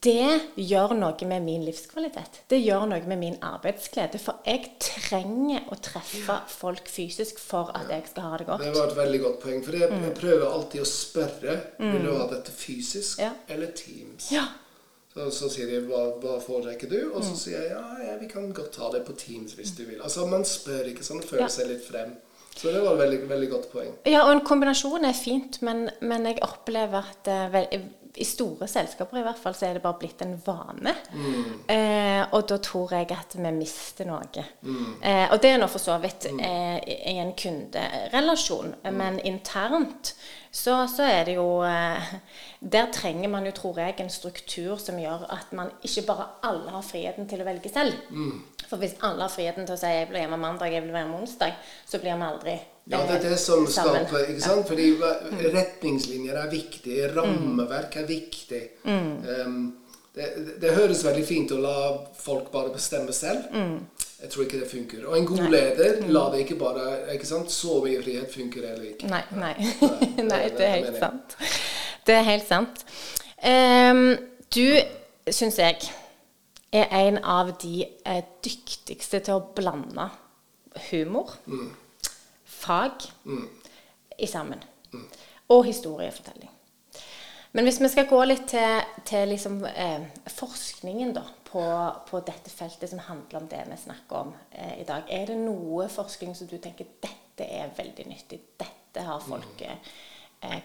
det 0.05 0.41
gjør 0.59 0.97
noe 0.99 1.31
med 1.31 1.47
min 1.47 1.63
livskvalitet. 1.65 2.43
Det 2.51 2.59
gjør 2.59 2.89
noe 2.91 3.07
med 3.07 3.23
min 3.23 3.39
arbeidsglede. 3.39 4.19
For 4.19 4.43
jeg 4.51 4.75
trenger 4.83 5.71
å 5.71 5.79
treffe 5.79 6.41
folk 6.51 6.91
fysisk 6.91 7.39
for 7.39 7.71
at 7.79 7.87
jeg 7.95 8.11
skal 8.11 8.33
ha 8.33 8.43
det 8.43 8.49
godt. 8.51 8.67
Det 8.67 8.75
var 8.75 8.91
et 8.91 8.99
veldig 8.99 9.23
godt 9.29 9.41
poeng. 9.47 9.63
For 9.63 9.79
jeg, 9.79 9.95
mm. 9.95 10.05
jeg 10.11 10.19
prøver 10.19 10.45
alltid 10.51 10.83
å 10.83 10.91
spørre 10.91 11.57
Vil 11.79 12.03
du 12.03 12.11
mm. 12.11 12.19
ha 12.19 12.29
dette 12.35 12.59
fysisk 12.59 13.23
ja. 13.23 13.31
eller 13.47 13.73
Teams. 13.79 14.29
Ja. 14.35 14.49
Så, 15.15 15.29
så, 15.31 15.49
sier 15.53 15.69
de 15.71 15.79
hva, 15.87 16.03
hva 16.19 16.41
foretrekker 16.43 16.91
du? 16.91 16.99
Og 17.13 17.21
så 17.23 17.37
mm. 17.37 17.39
sier 17.39 17.61
jeg 17.61 17.71
ja, 17.71 17.83
ja, 18.03 18.15
vi 18.19 18.27
kan 18.31 18.49
godt 18.55 18.73
ta 18.75 18.89
det 18.91 19.05
på 19.07 19.15
Teams 19.19 19.55
hvis 19.55 19.75
du 19.79 19.85
vil. 19.87 20.01
Altså 20.03 20.27
Man 20.27 20.43
spør 20.49 20.91
ikke 20.91 21.07
sånn, 21.07 21.23
føler 21.23 21.53
seg 21.55 21.71
litt 21.71 21.85
frem. 21.87 22.17
Så 22.55 22.71
det 22.71 22.83
var 22.83 22.95
et 22.95 23.03
veldig, 23.03 23.21
veldig 23.31 23.51
godt 23.51 23.69
poeng. 23.73 23.93
Ja, 24.07 24.25
og 24.27 24.33
en 24.35 24.43
kombinasjon 24.47 25.07
er 25.07 25.15
fint, 25.19 25.61
men, 25.67 25.89
men 26.03 26.27
jeg 26.29 26.43
opplever 26.47 27.07
at 27.15 27.31
i 28.15 28.25
store 28.25 28.69
selskaper 28.71 29.19
i 29.19 29.25
hvert 29.27 29.41
fall 29.41 29.57
så 29.59 29.67
er 29.67 29.77
det 29.77 29.83
bare 29.83 29.99
blitt 29.99 30.23
en 30.23 30.37
vane. 30.45 30.93
Mm. 31.15 31.49
Eh, 31.71 32.23
og 32.37 32.47
da 32.51 32.59
tror 32.63 32.95
jeg 32.95 33.11
at 33.11 33.35
vi 33.35 33.53
mister 33.57 34.07
noe. 34.07 34.45
Mm. 34.63 34.93
Eh, 35.03 35.27
og 35.33 35.41
det 35.43 35.51
er 35.51 35.59
nå 35.59 35.69
for 35.71 35.83
så 35.83 35.97
vidt 36.03 36.29
mm. 36.31 36.41
eh, 36.47 36.79
i 37.15 37.17
en 37.23 37.35
kunderelasjon, 37.39 38.77
mm. 38.85 38.95
men 38.95 39.21
internt 39.27 40.15
så, 40.55 40.85
så, 40.87 41.03
er 41.03 41.25
det 41.27 41.35
jo 41.35 41.65
eh, 41.67 42.13
Der 42.61 42.93
trenger 42.95 43.29
man 43.29 43.47
jo, 43.49 43.51
tror 43.57 43.81
jeg, 43.83 43.97
en 43.99 44.11
struktur 44.11 44.79
som 44.79 45.01
gjør 45.03 45.27
at 45.35 45.51
man 45.53 45.73
ikke 45.83 46.07
bare 46.07 46.29
alle 46.47 46.71
har 46.77 46.87
friheten 46.87 47.27
til 47.31 47.43
å 47.43 47.49
velge 47.49 47.73
selv. 47.75 47.99
Mm. 48.65 48.69
For 48.71 48.83
hvis 48.83 48.97
alle 49.05 49.27
har 49.27 49.33
friheten 49.33 49.67
til 49.67 49.77
å 49.77 49.81
si 49.81 49.87
'jeg 49.87 50.09
blir 50.09 50.25
hjemme 50.25 50.41
mandag, 50.41 50.73
jeg 50.73 50.83
være 50.83 51.05
hjemme 51.05 51.21
onsdag', 51.21 51.55
så 51.87 51.99
blir 51.99 52.17
vi 52.17 52.31
aldri 52.33 52.61
ja, 52.85 52.99
det 53.09 53.15
er 53.17 53.31
det 53.31 53.39
som 53.41 53.65
skaper 53.67 54.27
ikke 54.29 54.43
sant? 54.45 54.67
Fordi 54.69 54.91
mm. 55.01 55.39
retningslinjer 55.55 56.37
er 56.37 56.51
viktig, 56.53 56.99
rammeverk 57.17 57.97
er 57.97 58.05
viktig. 58.05 58.61
Mm. 58.85 59.25
Um, 59.25 59.63
det, 60.15 60.27
det, 60.61 60.75
høres 60.77 61.01
veldig 61.05 61.25
fint 61.27 61.55
å 61.57 61.63
la 61.63 61.79
folk 62.21 62.51
bare 62.53 62.75
bestemme 62.75 63.15
selv. 63.17 63.49
Mm. 63.57 63.79
Jeg 64.21 64.31
tror 64.31 64.45
ikke 64.45 64.61
det 64.61 64.69
funker. 64.69 65.07
Og 65.09 65.17
en 65.17 65.27
god 65.27 65.49
leder 65.49 65.97
mm. 66.03 66.13
la 66.13 66.27
det 66.35 66.45
ikke 66.45 66.59
bare 66.61 66.85
ikke 67.17 67.29
sant? 67.29 67.51
Så 67.51 67.81
mye 67.87 68.05
frihet 68.05 68.37
funker 68.37 68.69
eller 68.69 68.85
ikke. 68.93 69.09
Nei, 69.09 69.25
nei. 69.33 69.55
nei, 69.81 70.29
nei 70.29 70.43
det, 70.59 70.69
er 70.69 70.77
helt 70.77 71.01
sant. 71.01 71.37
Det 72.05 72.19
er 72.21 72.29
helt 72.29 72.49
sant. 72.49 72.85
Um, 73.41 74.07
du, 74.55 74.67
syns 75.33 75.57
jeg, 75.59 75.89
er 76.75 76.91
en 76.99 77.21
av 77.23 77.53
de 77.63 77.85
uh, 78.09 78.21
dyktigste 78.45 79.21
til 79.27 79.39
å 79.39 79.47
blande 79.55 80.09
humor, 80.91 81.37
mm. 81.47 81.71
fag, 82.45 83.07
mm. 83.25 83.47
i 84.19 84.27
sammen. 84.31 84.63
Mm. 84.93 85.07
Og 85.55 85.65
historiefortelling. 85.69 86.51
Men 87.55 87.69
hvis 87.69 87.79
vi 87.79 87.89
skal 87.93 88.09
gå 88.11 88.19
litt 88.27 88.49
til, 88.51 88.81
til 89.07 89.29
liksom, 89.31 89.61
eh, 89.69 90.09
forskningen 90.27 91.13
da, 91.15 91.23
på, 91.47 91.63
på, 92.09 92.23
dette 92.27 92.51
feltet 92.51 92.91
som 92.91 93.03
handler 93.07 93.39
om 93.39 93.47
det 93.51 93.61
vi 93.69 93.77
snakker 93.79 94.25
om 94.25 94.33
eh, 94.51 94.81
i 94.83 94.87
dag, 94.89 95.07
er 95.07 95.29
det 95.31 95.37
noe 95.39 95.87
forskning 95.93 96.35
som 96.35 96.51
du 96.51 96.57
tenker 96.59 96.89
dette 97.05 97.47
er 97.47 97.71
veldig 97.77 98.09
nyttig, 98.11 98.41
dette 98.59 99.07
har 99.07 99.23
folk, 99.23 99.55
mm. 99.61 99.71
eh, 99.71 99.95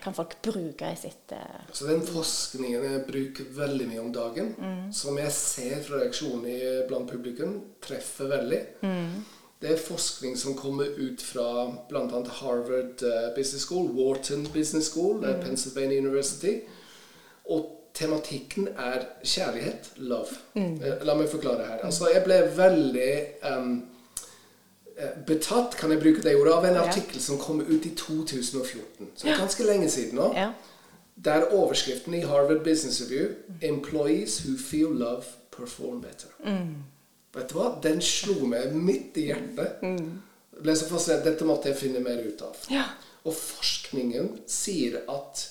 kan 0.04 0.16
folk 0.16 0.38
bruke 0.46 0.92
i 0.92 1.00
sitt 1.00 1.34
eh... 1.36 1.66
Så 1.74 1.88
Den 1.90 2.04
forskningen 2.06 2.86
jeg 2.86 3.02
bruker 3.08 3.50
veldig 3.58 3.90
mye 3.90 4.04
om 4.04 4.14
dagen, 4.16 4.54
mm. 4.58 4.86
som 4.96 5.18
jeg 5.22 5.34
ser 5.36 5.84
fra 5.86 6.04
reaksjonen 6.04 6.88
blant 6.90 7.12
publikum, 7.12 7.60
treffer 7.84 8.32
veldig. 8.34 8.62
Mm. 8.86 9.20
Det 9.60 9.74
er 9.74 9.82
forskning 9.82 10.38
som 10.40 10.56
kommer 10.56 10.88
ut 10.96 11.22
fra 11.22 11.48
bl.a. 11.90 12.22
Harvard 12.40 13.04
uh, 13.04 13.36
Business 13.36 13.66
School, 13.68 13.90
Wharton 13.92 14.48
Business 14.54 14.88
School, 14.88 15.20
mm. 15.20 15.42
Pennsylvania 15.44 16.00
University. 16.00 16.62
Og 17.52 17.76
tematikken 17.94 18.68
er 18.78 19.04
kjærlighet. 19.24 19.92
Love. 19.98 20.40
Mm. 20.54 20.80
Eh, 20.84 21.04
la 21.04 21.16
meg 21.20 21.28
forklare 21.32 21.66
her. 21.68 21.82
Altså, 21.84 22.08
jeg 22.14 22.24
ble 22.24 22.38
veldig 22.56 23.12
um, 23.52 23.74
betatt, 25.28 25.78
kan 25.78 25.92
jeg 25.92 26.02
bruke 26.02 26.24
det 26.24 26.36
ordet, 26.36 26.54
av 26.54 26.66
en 26.66 26.76
ja. 26.80 26.86
artikkel 26.88 27.22
som 27.22 27.40
kom 27.40 27.62
ut 27.62 27.86
i 27.86 27.94
2014. 27.96 29.12
Så 29.16 29.28
ganske 29.28 29.64
lenge 29.68 29.90
siden 29.90 30.20
nå. 30.20 30.32
Ja. 30.36 30.52
Der 31.20 31.50
overskriften 31.52 32.14
i 32.16 32.22
Harvard 32.24 32.64
Business 32.64 33.02
Review 33.02 33.34
'Employees 33.62 34.40
who 34.46 34.58
feel 34.58 34.92
love 34.92 35.24
perform 35.58 36.02
better'. 36.04 36.34
Mm. 36.46 36.76
Vet 37.36 37.50
du 37.50 37.56
hva? 37.60 37.74
Den 37.84 38.02
slo 38.02 38.46
meg 38.46 38.74
midt 38.76 39.18
i 39.18 39.28
hjertet. 39.30 39.84
Mm. 39.84 40.22
Dette 40.64 41.46
måtte 41.46 41.70
jeg 41.70 41.78
finne 41.78 42.00
mer 42.04 42.24
ut 42.24 42.42
av. 42.42 42.56
Ja. 42.72 42.84
Og 43.24 43.36
forskningen 43.36 44.40
sier 44.48 45.02
at 45.12 45.46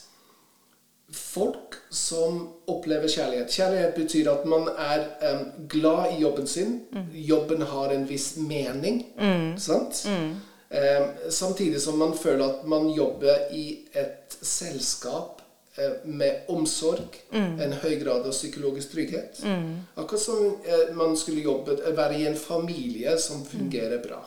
folk 1.13 1.75
som 1.91 2.49
opplever 2.67 3.09
kjærlighet. 3.09 3.51
Kjærlighet 3.51 3.95
betyr 3.97 4.31
at 4.33 4.45
man 4.49 4.69
er 4.69 5.07
um, 5.33 5.47
glad 5.69 6.13
i 6.13 6.21
jobben 6.21 6.47
sin. 6.47 6.81
Mm. 6.93 7.09
Jobben 7.13 7.63
har 7.63 7.95
en 7.95 8.09
viss 8.09 8.37
mening. 8.37 9.07
Mm. 9.21 9.59
Sant? 9.59 10.05
Mm. 10.09 10.37
Um, 10.69 11.31
samtidig 11.31 11.81
som 11.81 11.99
man 11.99 12.13
føler 12.15 12.45
at 12.45 12.67
man 12.69 12.91
jobber 12.93 13.49
i 13.53 13.89
et 13.97 14.37
selskap 14.43 15.41
uh, 15.79 16.05
med 16.05 16.45
omsorg, 16.49 17.17
en 17.33 17.73
høy 17.73 17.97
grad 18.03 18.29
av 18.29 18.37
psykologisk 18.37 18.93
trygghet. 18.93 19.41
Akkurat 19.97 20.21
som 20.21 20.45
uh, 20.45 20.97
man 20.97 21.17
skulle 21.17 21.41
jobbe, 21.41 21.79
være 21.97 22.21
i 22.21 22.27
en 22.29 22.37
familie 22.37 23.17
som 23.19 23.47
fungerer 23.49 24.03
bra. 24.05 24.21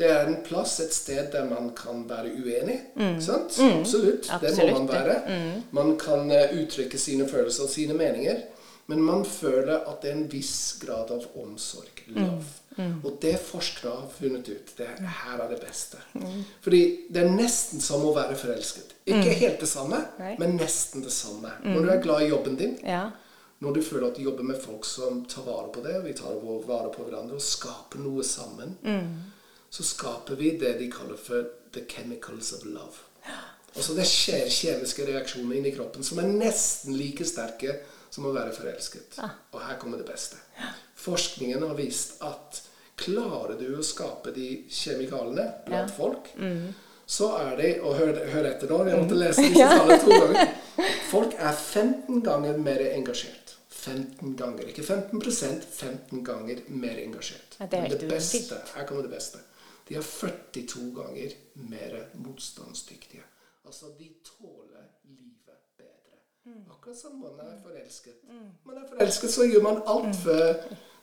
Det 0.00 0.08
er 0.08 0.26
en 0.30 0.38
plass, 0.46 0.78
et 0.80 0.94
sted 0.96 1.26
der 1.34 1.44
man 1.50 1.70
kan 1.76 2.06
være 2.08 2.30
uenig. 2.40 2.78
Mm. 2.96 3.18
Sant? 3.20 3.58
Absolutt. 3.60 4.30
Det 4.40 4.54
må 4.56 4.70
man 4.78 4.88
være. 4.88 5.18
være. 5.26 5.62
Man 5.76 5.92
kan 6.00 6.30
eh, 6.32 6.54
uttrykke 6.62 6.98
sine 6.98 7.28
følelser 7.28 7.66
og 7.68 7.70
sine 7.74 7.94
meninger. 7.98 8.40
Men 8.90 9.02
man 9.06 9.20
føler 9.24 9.84
at 9.86 10.00
det 10.02 10.10
er 10.10 10.16
en 10.16 10.30
viss 10.32 10.78
grad 10.82 11.12
av 11.14 11.22
omsorg. 11.38 12.00
Love. 12.16 12.48
Og 13.04 13.18
det 13.22 13.36
forskere 13.44 13.92
har 13.92 14.08
funnet 14.16 14.48
ut, 14.48 14.72
det 14.78 14.86
er, 14.88 15.02
her 15.04 15.42
er 15.44 15.50
det 15.52 15.58
beste. 15.62 16.00
Fordi 16.64 16.80
det 17.12 17.22
er 17.22 17.30
nesten 17.30 17.82
som 17.84 18.02
å 18.08 18.14
være 18.16 18.34
forelsket. 18.40 18.94
Ikke 19.06 19.34
helt 19.36 19.60
det 19.62 19.68
samme, 19.70 20.00
Nei. 20.18 20.32
men 20.40 20.56
nesten 20.58 21.04
det 21.04 21.12
samme. 21.14 21.52
Når 21.66 21.82
du 21.86 21.90
er 21.92 22.02
glad 22.02 22.24
i 22.24 22.30
jobben 22.32 22.56
din, 22.58 22.78
Ja. 22.86 23.10
når 23.60 23.74
du 23.76 23.82
føler 23.84 24.08
at 24.08 24.16
du 24.16 24.22
jobber 24.24 24.42
med 24.48 24.58
folk 24.64 24.84
som 24.88 25.24
tar 25.28 25.44
vare 25.46 25.68
på 25.74 25.84
det, 25.84 25.96
og 26.00 26.04
vi 26.08 26.12
tar 26.18 26.40
vare 26.66 26.90
på 26.94 27.04
hverandre 27.06 27.36
og 27.38 27.42
skaper 27.44 28.00
noe 28.02 28.24
sammen, 28.24 28.74
så 29.70 29.86
skaper 29.86 30.34
vi 30.40 30.56
det 30.58 30.74
de 30.80 30.90
kaller 30.90 31.16
for 31.16 31.46
the 31.72 31.84
chemicals 31.88 32.52
of 32.52 32.64
love. 32.64 33.06
Altså 33.76 33.94
det 33.94 34.06
skjer 34.10 34.48
kjemiske 34.50 35.06
reaksjoner 35.06 35.60
inni 35.60 35.70
kroppen 35.76 36.02
som 36.02 36.18
er 36.18 36.30
nesten 36.30 36.96
like 36.98 37.24
sterke 37.28 37.76
som 38.10 38.26
å 38.26 38.32
være 38.34 38.50
forelsket. 38.56 39.20
Og 39.54 39.60
her 39.62 39.78
kommer 39.78 40.00
det 40.00 40.08
beste. 40.08 40.40
Forskningen 40.98 41.62
har 41.62 41.76
vist 41.78 42.18
at 42.26 42.62
klarer 43.00 43.54
du 43.60 43.68
å 43.78 43.84
skape 43.86 44.34
de 44.34 44.48
kjemikalene 44.68 45.46
blant 45.68 45.92
folk, 45.94 46.32
så 47.10 47.30
er 47.38 47.54
de 47.58 47.70
Og 47.82 47.94
hør, 47.98 48.18
hør 48.34 48.46
etter 48.50 48.70
nå, 48.70 48.82
jeg 48.86 48.98
måtte 49.00 49.16
lese 49.18 49.46
disse 49.46 49.70
tallene 49.76 50.00
to 50.02 50.18
ganger. 50.18 50.52
Folk 51.10 51.32
er 51.38 51.54
15 51.54 52.20
ganger 52.26 52.58
mer 52.58 52.82
engasjert. 52.90 53.54
15 53.80 54.34
ganger. 54.36 54.68
Ikke 54.70 54.82
15 54.84 55.62
15 55.62 56.24
ganger 56.26 56.60
mer 56.68 56.98
engasjert. 57.02 57.56
Ja, 57.60 57.66
det 57.70 58.10
beste, 58.10 58.60
her 58.74 58.86
kommer 58.86 59.06
det 59.06 59.14
beste. 59.14 59.40
De 59.90 59.96
er 59.98 60.02
42 60.06 60.92
ganger 60.94 61.32
mer 61.54 61.96
motstandsdyktige. 62.14 63.22
Altså, 63.66 63.86
de 63.98 64.06
tåler 64.24 64.84
livet 65.04 65.58
bedre. 65.78 66.14
Akkurat 66.70 66.98
som 66.98 67.18
man 67.20 67.40
er 67.46 67.56
forelsket. 67.64 68.14
Man 68.64 68.76
er 68.76 68.86
forelsket, 68.92 69.30
så 69.34 69.44
gjør 69.50 69.62
man 69.66 69.82
alt 69.86 70.16
for 70.22 70.54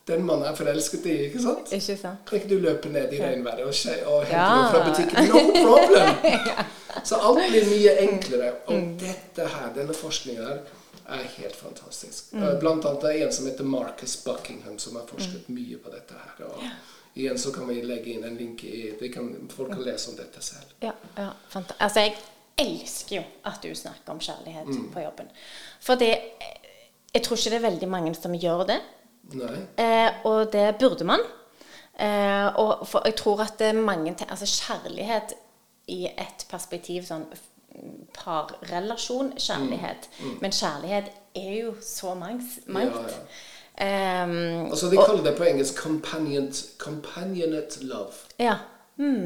den 0.07 0.23
man 0.25 0.41
er 0.47 0.55
forelsket 0.55 1.05
i, 1.05 1.17
ikke 1.27 1.41
sant? 1.43 1.71
Ikke 1.75 1.97
sant? 1.99 2.23
Kan 2.29 2.39
ikke 2.39 2.49
du 2.55 2.59
løpe 2.63 2.89
ned 2.89 3.11
i 3.13 3.21
regnværet 3.23 3.65
og, 3.67 3.73
skje- 3.75 4.05
og 4.07 4.23
hente 4.23 4.39
Ja. 4.39 4.55
noe 4.55 4.71
fra 4.71 4.83
butikken? 4.89 5.27
No 5.27 5.41
problem! 5.67 6.09
Så 7.11 7.15
alt 7.27 7.43
blir 7.51 7.67
mye 7.69 7.91
enklere. 8.07 8.53
Og 8.71 8.87
dette 9.03 9.47
her, 9.51 9.73
denne 9.75 9.93
forskningen 9.93 10.43
her, 10.47 10.61
er 11.07 11.23
helt 11.37 11.55
fantastisk. 11.55 12.33
Eh, 12.33 12.55
Blant 12.59 12.85
annet 12.85 13.01
det 13.03 13.11
er 13.21 13.25
en 13.27 13.33
som 13.35 13.45
heter 13.47 13.63
Marcus 13.63 14.15
Buckingham, 14.25 14.79
som 14.79 14.95
har 14.95 15.05
forsket 15.07 15.45
mye 15.49 15.77
på 15.83 15.91
dette 15.93 16.13
her. 16.23 16.45
Og 16.47 16.63
igjen 17.17 17.39
så 17.39 17.51
kan 17.55 17.67
vi 17.69 17.81
legge 17.81 18.13
inn 18.13 18.25
en 18.27 18.37
link 18.37 18.63
i 18.63 19.09
kan, 19.13 19.29
Folk 19.49 19.73
kan 19.73 19.83
lese 19.85 20.11
om 20.11 20.17
dette 20.17 20.41
selv. 20.41 20.73
Ja, 20.83 20.93
ja 21.17 21.31
Altså, 21.79 21.99
jeg 21.99 22.15
elsker 22.57 23.15
jo 23.15 23.23
at 23.45 23.63
du 23.63 23.73
snakker 23.75 24.13
om 24.13 24.21
kjærlighet 24.21 24.69
på 24.93 25.03
jobben. 25.05 25.31
For 25.81 25.95
det 25.95 26.13
Jeg 27.13 27.23
tror 27.23 27.37
ikke 27.37 27.49
det 27.49 27.57
er 27.57 27.69
veldig 27.69 27.87
mange 27.89 28.15
som 28.15 28.33
gjør 28.35 28.63
det. 28.67 28.79
Eh, 29.77 30.09
og 30.23 30.51
det 30.53 30.75
burde 30.79 31.05
man. 31.07 31.19
Eh, 31.99 32.47
og 32.55 32.87
for 32.87 33.01
jeg 33.05 33.15
tror 33.15 33.41
at 33.41 33.59
det 33.59 33.67
er 33.67 33.73
mange 33.73 34.15
Altså 34.29 34.45
kjærlighet 34.45 35.33
i 35.87 36.05
et 36.05 36.45
perspektiv 36.49 37.05
sånn 37.07 37.25
parrelasjon, 38.13 39.33
kjærlighet. 39.37 40.09
Men 40.41 40.51
kjærlighet 40.51 41.11
er 41.35 41.53
jo 41.61 41.75
så 41.81 42.13
mangt. 42.13 42.67
mangt. 42.67 42.95
Ja, 42.95 43.23
Ehm, 43.77 44.65
Altså, 44.71 44.89
de 44.89 44.97
kaller 44.97 45.23
det 45.23 45.35
på 45.37 45.43
engelsk 45.45 45.77
companionate, 46.77 47.83
love. 47.83 48.13
ja. 48.39 48.55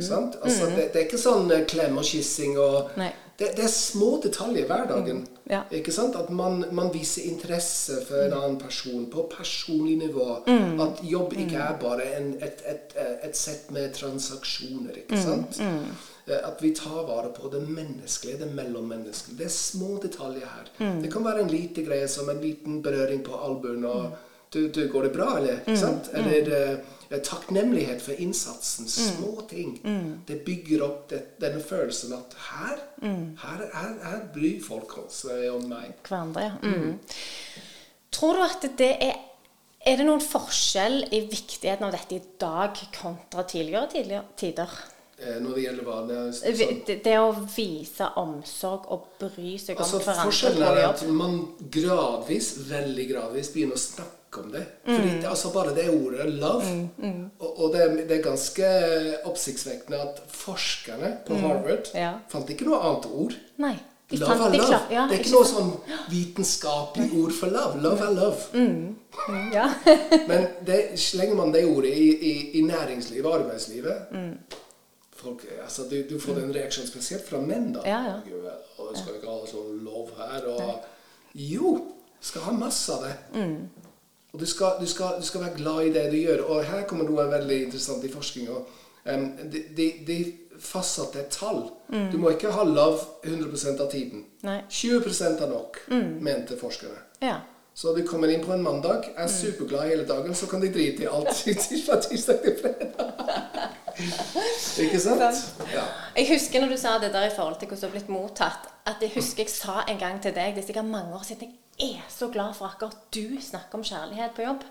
Sant? 0.02 0.36
Altså, 0.44 0.66
det, 0.76 0.90
det 0.92 1.00
er 1.00 1.06
ikke 1.06 1.18
sånn 1.22 1.46
eh, 1.56 1.62
klem 1.66 1.96
og 1.98 2.04
kyssing 2.04 2.58
og 2.60 2.90
det, 3.40 3.54
det 3.56 3.64
er 3.64 3.70
små 3.72 4.18
detaljer 4.22 4.66
i 4.66 4.68
hverdagen. 4.68 5.22
Ja. 5.50 5.62
Ikke 5.72 5.94
sant? 5.96 6.16
At 6.20 6.28
man, 6.30 6.66
man 6.76 6.90
viser 6.94 7.24
interesse 7.30 8.02
for 8.06 8.20
en 8.26 8.34
annen 8.36 8.58
person 8.60 9.06
på 9.14 9.24
personlig 9.32 9.96
nivå. 10.02 10.26
At 10.84 11.00
jobb 11.08 11.32
ikke 11.40 11.56
er 11.64 11.78
bare 11.80 12.04
en, 12.18 12.34
et, 12.44 12.60
et, 12.68 12.94
et 13.24 13.38
sett 13.40 13.72
med 13.72 13.94
transaksjoner. 13.96 15.00
Ikke 15.06 15.18
sant? 15.24 15.62
Eh, 16.28 16.36
At 16.52 16.60
vi 16.62 16.74
tar 16.76 17.08
vare 17.08 17.32
på 17.34 17.48
det 17.56 17.64
menneskelige, 17.70 18.42
det 18.44 18.52
mellommenneskelige. 18.54 19.38
Det 19.40 19.48
er 19.48 19.56
små 19.56 19.96
detaljer 20.04 20.52
her. 20.52 20.68
Det 21.02 21.10
kan 21.16 21.24
være 21.26 21.42
en 21.48 21.50
liten 21.56 21.88
greie 21.88 22.12
som 22.12 22.30
en 22.30 22.44
liten 22.44 22.82
berøring 22.84 23.24
på 23.24 23.40
albuen. 23.40 23.86
og 23.86 24.12
du, 24.54 24.68
du, 24.68 24.82
går 24.92 25.04
det 25.04 25.10
bra, 25.16 25.38
eller? 25.38 25.62
Mm. 25.68 25.78
sant? 25.80 26.10
Eller 26.14 26.50
eh, 27.10 27.20
takknemlighet 27.24 28.02
for 28.04 28.20
innsatsen. 28.20 28.88
Små 28.88 29.42
ting. 29.50 29.80
Det 30.28 30.42
bygger 30.46 30.84
opp 30.84 31.10
det, 31.10 31.22
denne 31.40 31.64
følelsen 31.64 32.14
at 32.18 32.36
her, 32.52 32.78
her, 33.02 33.66
her, 33.74 33.98
her 34.04 34.22
bryr 34.34 34.60
folk 34.64 34.98
seg 35.12 35.48
om 35.54 35.68
meg. 35.72 35.96
hverandre. 36.08 36.48
Ja. 36.50 36.54
Mm. 36.64 36.98
Tror 38.12 38.40
du 38.40 38.48
at 38.48 38.72
det 38.78 38.96
er 39.00 39.28
Er 39.82 39.98
det 39.98 40.04
noen 40.06 40.22
forskjell 40.22 41.08
i 41.10 41.24
viktigheten 41.26 41.88
av 41.88 41.96
dette 41.96 42.14
i 42.14 42.22
dag 42.38 42.76
kontra 42.94 43.42
tidligere 43.50 43.88
tidligere 43.90 44.28
tider? 44.38 44.76
Eh, 45.18 45.40
når 45.42 45.56
det 45.58 45.64
gjelder 45.64 45.88
hva 45.88 45.96
det 46.06 46.18
er 46.20 46.30
sånn. 46.38 46.84
Det, 46.86 46.98
det 47.08 47.16
å 47.18 47.32
vise 47.56 48.12
omsorg 48.22 48.86
og 48.94 49.08
bry 49.18 49.56
seg 49.58 49.80
om 49.80 49.82
Altså, 49.82 50.04
hverandre 50.04 50.28
forskjellen 50.30 50.68
er 50.68 50.86
at 50.86 51.02
man 51.10 51.40
gradvis, 51.74 52.52
veldig 52.70 53.08
gradvis, 53.10 53.50
begynner 53.56 53.80
å 53.80 53.82
snakke 53.82 54.21
om 54.40 54.52
det. 54.52 54.62
Fordi 54.86 55.10
det, 55.22 55.26
altså 55.30 55.50
bare 55.54 55.76
det 55.76 55.90
ordet 55.90 56.26
'love' 56.34 56.90
Og, 57.40 57.60
og 57.64 57.74
det, 57.74 58.08
det 58.10 58.18
er 58.20 58.24
ganske 58.24 58.66
oppsiktsvekkende 59.26 60.00
at 60.02 60.22
forskerne 60.28 61.18
på 61.28 61.36
Harvard 61.36 61.92
Ja. 61.96 62.14
fant 62.30 62.50
ikke 62.50 62.66
noe 62.66 62.80
annet 62.80 63.06
ord. 63.12 63.34
Nei. 63.58 63.76
De 64.12 64.18
Love 64.18 64.30
fant 64.36 64.42
er 64.54 64.58
love. 64.58 64.68
klar, 64.68 64.88
ja, 64.92 65.02
det 65.08 65.16
er 65.16 65.20
ikke 65.20 65.28
ikke 65.30 65.36
noe 65.40 65.46
sånn 65.46 65.70
vitenskapelig 66.12 67.24
ord 67.24 67.32
for 67.32 67.48
love. 67.48 67.82
Love 67.82 68.08
er 68.08 68.12
love. 68.12 68.96
Ja. 69.54 69.70
Men 70.30 70.48
det, 70.68 71.00
slenger 71.00 71.36
man 71.36 71.52
det 71.54 71.66
ordet 71.66 71.92
i, 71.96 72.10
i, 72.32 72.34
i 72.60 72.62
næringslivet 72.62 73.26
og 73.26 73.36
arbeidslivet 73.40 73.96
Mm. 74.12 74.38
folk, 75.16 75.46
altså, 75.64 75.84
du, 75.92 76.04
du 76.10 76.20
får 76.20 76.34
den 76.34 76.54
reaksjonen 76.56 76.90
spesielt 76.90 77.28
fra 77.30 77.38
menn. 77.40 77.74
da. 77.74 77.82
Ja, 77.86 78.00
ja. 78.04 78.16
Og 78.78 78.96
skal 78.98 79.16
ikke 79.20 79.30
ha 79.30 79.46
sånn 79.48 79.84
lov 79.86 80.10
her. 80.18 80.48
Og, 80.48 80.80
jo, 81.36 81.76
skal 82.22 82.42
ha 82.42 82.52
masse 82.52 82.92
av 82.94 83.04
det. 83.06 83.14
Mm. 83.36 83.70
Og 84.32 84.40
du 84.40 84.46
skal, 84.48 84.78
du, 84.80 84.88
skal, 84.88 85.18
du 85.20 85.26
skal 85.28 85.42
være 85.42 85.58
glad 85.58 85.82
i 85.86 85.94
det 85.94 86.06
du 86.12 86.18
gjør. 86.18 86.46
Og 86.48 86.64
her 86.66 86.86
kommer 86.88 87.08
noe 87.10 87.28
veldig 87.32 87.58
interessant 87.66 88.06
i 88.08 88.12
forskninga. 88.12 88.60
Um, 89.12 89.26
de, 89.52 89.64
de, 89.78 89.88
de 90.08 90.20
fastsatte 90.62 91.20
et 91.20 91.32
tall. 91.34 91.64
Du 92.12 92.20
må 92.22 92.32
ikke 92.36 92.52
ha 92.54 92.64
lav 92.68 93.00
100% 93.26 93.82
av 93.82 93.90
tiden. 93.92 94.28
Mm. 94.42 94.46
Nei. 94.48 94.60
20 94.70 95.24
er 95.26 95.50
nok, 95.50 95.82
mente 96.22 96.60
forskere. 96.60 97.00
ja. 97.22 97.40
Så 97.74 97.94
du 97.96 98.02
kommer 98.04 98.28
inn 98.28 98.44
på 98.44 98.52
en 98.52 98.64
mandag, 98.64 99.06
er 99.16 99.30
superglad 99.32 99.88
hele 99.88 100.04
dagen, 100.04 100.36
så 100.36 100.48
kan 100.48 100.60
de 100.62 100.68
drite 100.74 101.06
i 101.06 101.08
alt 101.08 101.32
fra 101.86 101.96
tirsdag 102.04 102.42
til 102.44 102.58
fredag. 102.60 103.70
Ikke 104.84 105.00
sant? 105.00 105.40
Ja. 105.72 105.86
Jeg 106.18 106.28
husker 106.34 106.62
når 106.62 106.74
du 106.74 106.78
sa 106.82 106.98
det 107.00 107.14
der 107.14 107.30
i 107.30 107.34
forhold 107.36 107.60
til 107.60 107.72
hvordan 107.72 107.82
du 107.82 107.88
har 107.88 107.96
blitt 107.96 108.12
mottatt, 108.12 108.68
at 108.86 109.02
jeg 109.02 109.14
husker 109.16 109.46
jeg 109.46 109.54
sa 109.54 109.86
en 109.88 110.00
gang 110.00 110.20
til 110.22 110.36
deg, 110.36 110.56
det 110.56 110.64
er 110.64 110.68
sikkert 110.68 110.92
mange 110.92 111.16
år 111.16 111.24
siden, 111.28 111.48
jeg 111.48 111.71
er 111.82 112.02
så 112.10 112.28
glad 112.32 112.54
for 112.56 112.68
akkurat 112.70 112.98
du 113.14 113.38
snakker 113.42 113.80
om 113.80 113.84
kjærlighet 113.84 114.34
på 114.38 114.44
jobb. 114.46 114.64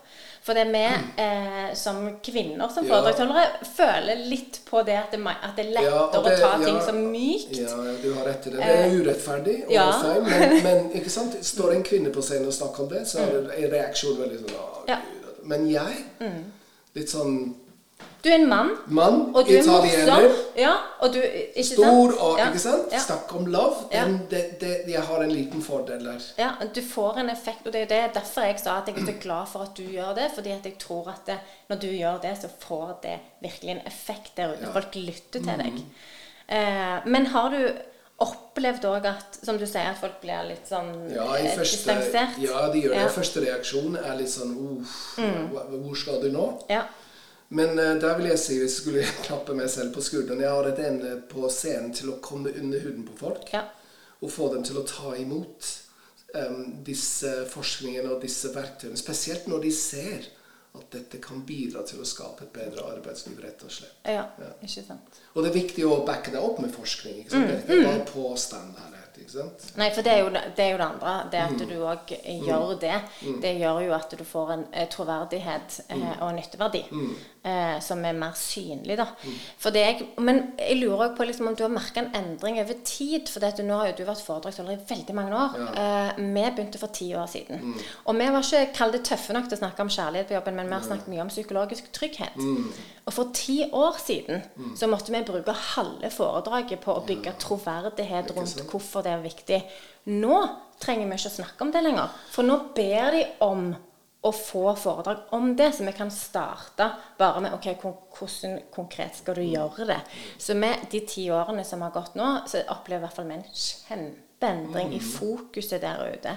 For 0.42 0.56
det 0.56 0.62
er 0.66 0.72
vi 0.72 0.82
eh, 1.24 1.74
som 1.76 1.98
kvinner, 2.24 2.68
som 2.72 2.86
Ja. 2.86 2.94
foredragsholdere, 2.94 3.46
føler 3.76 4.22
litt 4.30 4.60
på 4.70 4.82
det 4.86 4.96
at 4.96 5.10
det, 5.12 5.20
at 5.28 5.56
det 5.56 5.66
er 5.66 5.72
lettere 5.74 5.96
ja, 5.96 6.06
det- 6.12 6.20
å 6.20 6.40
ta 6.40 6.64
ting 6.64 6.78
så 6.80 6.86
som 6.86 7.00
mykt. 7.12 7.56
Ja, 7.58 7.68
ja, 7.84 7.96
du 8.02 8.14
har 8.14 8.24
rett 8.24 8.46
i 8.46 8.50
det. 8.50 8.58
Det 8.58 8.76
er 8.78 8.94
urettferdig 9.00 9.56
og 9.66 9.72
ja. 9.72 9.88
feil, 10.02 10.22
men, 10.22 10.62
men 10.66 10.90
ikke 11.00 11.10
sant? 11.10 11.36
står 11.44 11.72
en 11.74 11.82
kvinne 11.82 12.10
på 12.14 12.22
scenen 12.22 12.46
og 12.46 12.54
snakker 12.54 12.82
om 12.86 12.88
det, 12.88 13.06
så 13.08 13.18
er 13.26 13.68
reaksjonen 13.70 14.22
veldig 14.24 14.38
sånn 14.44 14.56
ah, 14.60 14.80
Ja. 14.88 15.00
Men 15.42 15.66
jeg, 15.70 16.04
litt 16.94 17.08
sånn 17.10 17.36
Du 18.20 18.28
er 18.28 18.34
en 18.36 18.48
mann, 18.48 18.70
mann, 18.92 19.20
og 19.32 19.46
du 19.48 19.54
er 19.54 19.62
italiener. 19.62 20.26
Ja, 20.58 20.74
og 21.00 21.14
du, 21.14 21.20
ikke 21.24 21.64
sant? 21.64 21.78
stor 21.78 22.12
og 22.26 22.38
ja. 22.38 22.48
Ikke 22.50 22.60
sant? 22.60 22.92
Ja. 22.92 23.00
Snakke 23.00 23.38
om 23.38 23.46
love. 23.48 23.86
Ja. 23.94 24.04
Den, 24.04 24.18
det, 24.30 24.42
det, 24.60 24.72
jeg 24.92 25.04
har 25.08 25.24
en 25.24 25.32
liten 25.32 25.64
fordel 25.64 26.04
der. 26.04 26.26
Ja, 26.36 26.50
du 26.74 26.82
får 26.84 27.22
en 27.22 27.32
effekt, 27.32 27.64
og 27.64 27.72
det 27.72 27.86
er 27.86 27.92
det 27.94 28.02
derfor 28.18 28.44
jeg 28.44 28.60
sa 28.60 28.76
at 28.82 28.90
jeg 28.92 29.00
er 29.00 29.08
så 29.08 29.16
glad 29.22 29.48
for 29.52 29.64
at 29.64 29.72
du 29.78 29.86
gjør 29.88 30.12
det. 30.18 30.28
Fordi 30.36 30.52
at 30.52 30.68
jeg 30.68 30.76
tror 30.82 31.08
at 31.14 31.22
det, 31.30 31.38
når 31.72 31.80
du 31.80 31.88
gjør 31.88 32.20
det, 32.26 32.34
så 32.42 32.52
får 32.66 32.98
det 33.06 33.16
virkelig 33.40 33.76
en 33.78 33.86
effekt 33.88 34.36
der 34.36 34.52
ute. 34.52 34.66
Ja. 34.68 34.74
Folk 34.76 35.00
lytter 35.00 35.40
til 35.40 35.64
deg. 35.64 35.80
Eh, 36.50 37.08
men 37.08 37.30
har 37.32 37.56
du 37.56 37.62
opplevd 38.20 38.84
òg 38.84 39.06
at, 39.08 39.38
som 39.40 39.56
du 39.56 39.64
sier, 39.64 39.94
at 39.94 40.00
folk 40.00 40.18
blir 40.20 40.42
litt 40.50 40.68
sånn 40.68 40.90
Ja, 41.08 41.24
eh, 41.38 41.54
første, 41.56 41.78
distansert? 41.78 42.40
ja, 42.42 42.66
de 42.68 42.82
gjør 42.84 42.92
det. 42.92 42.98
Ja. 42.98 43.06
Mm. 43.08 43.14
Første 43.16 43.44
reaksjon 43.46 43.96
er 43.96 44.18
litt 44.18 44.32
sånn 44.32 44.50
Uff, 44.60 44.96
mm. 45.16 45.46
hvor 45.86 45.96
skal 45.96 46.20
du 46.20 46.28
nå? 46.34 46.50
Ja. 46.68 46.84
Men 47.50 47.78
eh, 47.78 47.96
der 48.02 48.16
vil 48.18 48.30
jeg 48.30 48.38
si, 48.38 48.56
hvis 48.60 48.76
jeg 48.76 48.78
skulle 48.78 49.04
klappe 49.26 49.54
meg 49.58 49.70
selv 49.72 49.94
på 49.94 50.04
skulderen 50.06 50.42
Jeg 50.44 50.54
har 50.54 50.70
et 50.70 50.82
ende 50.86 51.16
på 51.30 51.48
scenen 51.50 51.92
til 51.96 52.12
å 52.14 52.18
komme 52.22 52.52
under 52.54 52.82
huden 52.86 53.06
på 53.08 53.16
folk. 53.26 53.50
Ja. 53.52 53.66
og 54.20 54.28
få 54.30 54.50
dem 54.52 54.62
til 54.68 54.76
å 54.76 54.82
ta 54.84 55.14
imot 55.16 55.68
um, 56.36 56.58
disse 56.84 57.30
forskningene 57.48 58.10
og 58.12 58.20
disse 58.20 58.50
verktøyene. 58.52 58.98
Spesielt 59.00 59.46
når 59.48 59.64
de 59.64 59.72
ser 59.72 60.28
at 60.76 60.86
dette 60.92 61.18
kan 61.24 61.40
bidra 61.46 61.82
til 61.88 62.02
å 62.02 62.06
skape 62.06 62.44
et 62.46 62.52
bedre 62.54 62.84
arbeidsliv, 62.92 63.40
rett 63.42 63.64
og 63.66 63.72
slett. 63.74 63.96
Ja, 64.06 64.28
ikke 64.62 64.84
sant. 64.86 65.16
Og 65.32 65.42
det 65.42 65.50
er 65.50 65.56
viktig 65.56 65.86
å 65.88 66.02
backe 66.06 66.30
det 66.30 66.38
opp 66.38 66.60
med 66.62 66.70
forskning. 66.74 67.22
ikke 67.24 67.32
sant? 67.32 67.66
Det 67.66 67.78
er 67.78 67.88
bare 67.88 68.04
påstand 68.06 68.78
her. 68.78 69.00
ikke 69.16 69.32
sant? 69.32 69.66
Nei, 69.80 69.88
for 69.96 70.06
det 70.06 70.12
er 70.14 70.22
jo 70.22 70.30
det, 70.36 70.44
er 70.62 70.70
jo 70.70 70.78
det 70.78 70.86
andre. 70.86 71.16
Det 71.32 71.40
at 71.48 71.64
du 71.72 71.74
òg 71.80 72.14
gjør 72.46 72.76
det, 72.84 72.94
det 73.42 73.52
gjør 73.58 73.82
jo 73.88 73.96
at 73.98 74.14
du 74.20 74.24
får 74.24 74.54
en 74.54 74.64
eh, 74.70 74.86
troverdighet 74.94 75.80
eh, 75.88 76.12
og 76.22 76.36
nytteverdi 76.38 76.84
eh, 77.42 77.78
som 77.80 78.04
er 78.04 78.16
mer 78.16 78.34
synlig, 78.36 78.96
da. 79.00 79.06
For 79.60 79.72
det 79.74 79.80
jeg, 79.84 80.06
men 80.18 80.40
jeg 80.58 80.76
lurer 80.80 81.06
også 81.06 81.16
på 81.16 81.26
liksom, 81.28 81.48
om 81.48 81.56
du 81.56 81.62
har 81.64 81.72
merka 81.72 82.02
en 82.02 82.12
endring 82.14 82.60
over 82.60 82.80
tid. 82.84 83.28
For 83.32 83.40
dette, 83.40 83.64
nå 83.66 83.78
har 83.80 83.90
jo 83.90 83.96
du 84.00 84.04
vært 84.08 84.24
foredragsholder 84.26 84.76
i 84.76 84.84
veldig 84.90 85.16
mange 85.16 85.36
år. 85.40 85.56
Eh, 85.72 86.20
vi 86.20 86.44
begynte 86.50 86.80
for 86.82 86.92
ti 86.96 87.10
år 87.16 87.26
siden. 87.32 87.74
Og 88.04 88.18
vi 88.18 88.30
var 88.30 88.44
ikke 88.44 88.72
kall 88.76 88.92
det 88.92 89.02
tøffe 89.08 89.36
nok 89.36 89.48
til 89.48 89.58
å 89.58 89.62
snakke 89.62 89.86
om 89.86 89.92
kjærlighet 89.92 90.30
på 90.30 90.36
jobben, 90.38 90.56
men 90.60 90.68
vi 90.70 90.76
har 90.78 90.86
snakket 90.86 91.12
mye 91.12 91.24
om 91.24 91.32
psykologisk 91.32 91.92
trygghet. 91.96 92.40
Og 93.06 93.12
for 93.16 93.32
ti 93.34 93.62
år 93.72 93.96
siden 93.98 94.42
så 94.76 94.86
måtte 94.86 95.12
vi 95.12 95.22
bruke 95.26 95.52
halve 95.74 96.10
foredraget 96.12 96.80
på 96.84 96.94
å 96.94 97.04
bygge 97.06 97.32
troverdighet 97.42 98.34
rundt 98.36 98.64
hvorfor 98.70 99.02
det 99.06 99.14
er 99.16 99.24
viktig. 99.24 99.62
Nå 100.12 100.36
trenger 100.80 101.08
vi 101.08 101.16
ikke 101.18 101.30
å 101.32 101.38
snakke 101.40 101.64
om 101.64 101.72
det 101.74 101.82
lenger. 101.84 102.12
For 102.32 102.46
nå 102.46 102.56
ber 102.76 103.16
de 103.16 103.24
om 103.44 103.70
å 104.20 104.32
få 104.36 104.74
foredrag 104.76 105.30
om 105.36 105.54
det, 105.56 105.70
så 105.72 105.84
vi 105.84 105.92
kan 105.96 106.10
starte 106.12 106.90
bare 107.18 107.40
med 107.40 107.54
ok, 107.56 107.68
hvordan 108.18 108.58
konkret 108.74 109.16
skal 109.16 109.38
du 109.38 109.44
gjøre 109.46 109.86
det. 109.88 110.00
Så 110.38 110.54
med 110.54 110.88
de 110.92 111.00
ti 111.08 111.30
årene 111.32 111.64
som 111.64 111.80
har 111.86 111.94
gått 111.94 112.18
nå, 112.20 112.32
så 112.50 112.60
opplever 112.68 113.00
i 113.00 113.06
hvert 113.06 113.16
fall 113.16 113.30
vi 113.30 113.38
en 113.38 113.46
kjempeendring 113.62 114.92
i 114.98 115.00
fokuset 115.00 115.80
der 115.80 116.04
ute. 116.12 116.34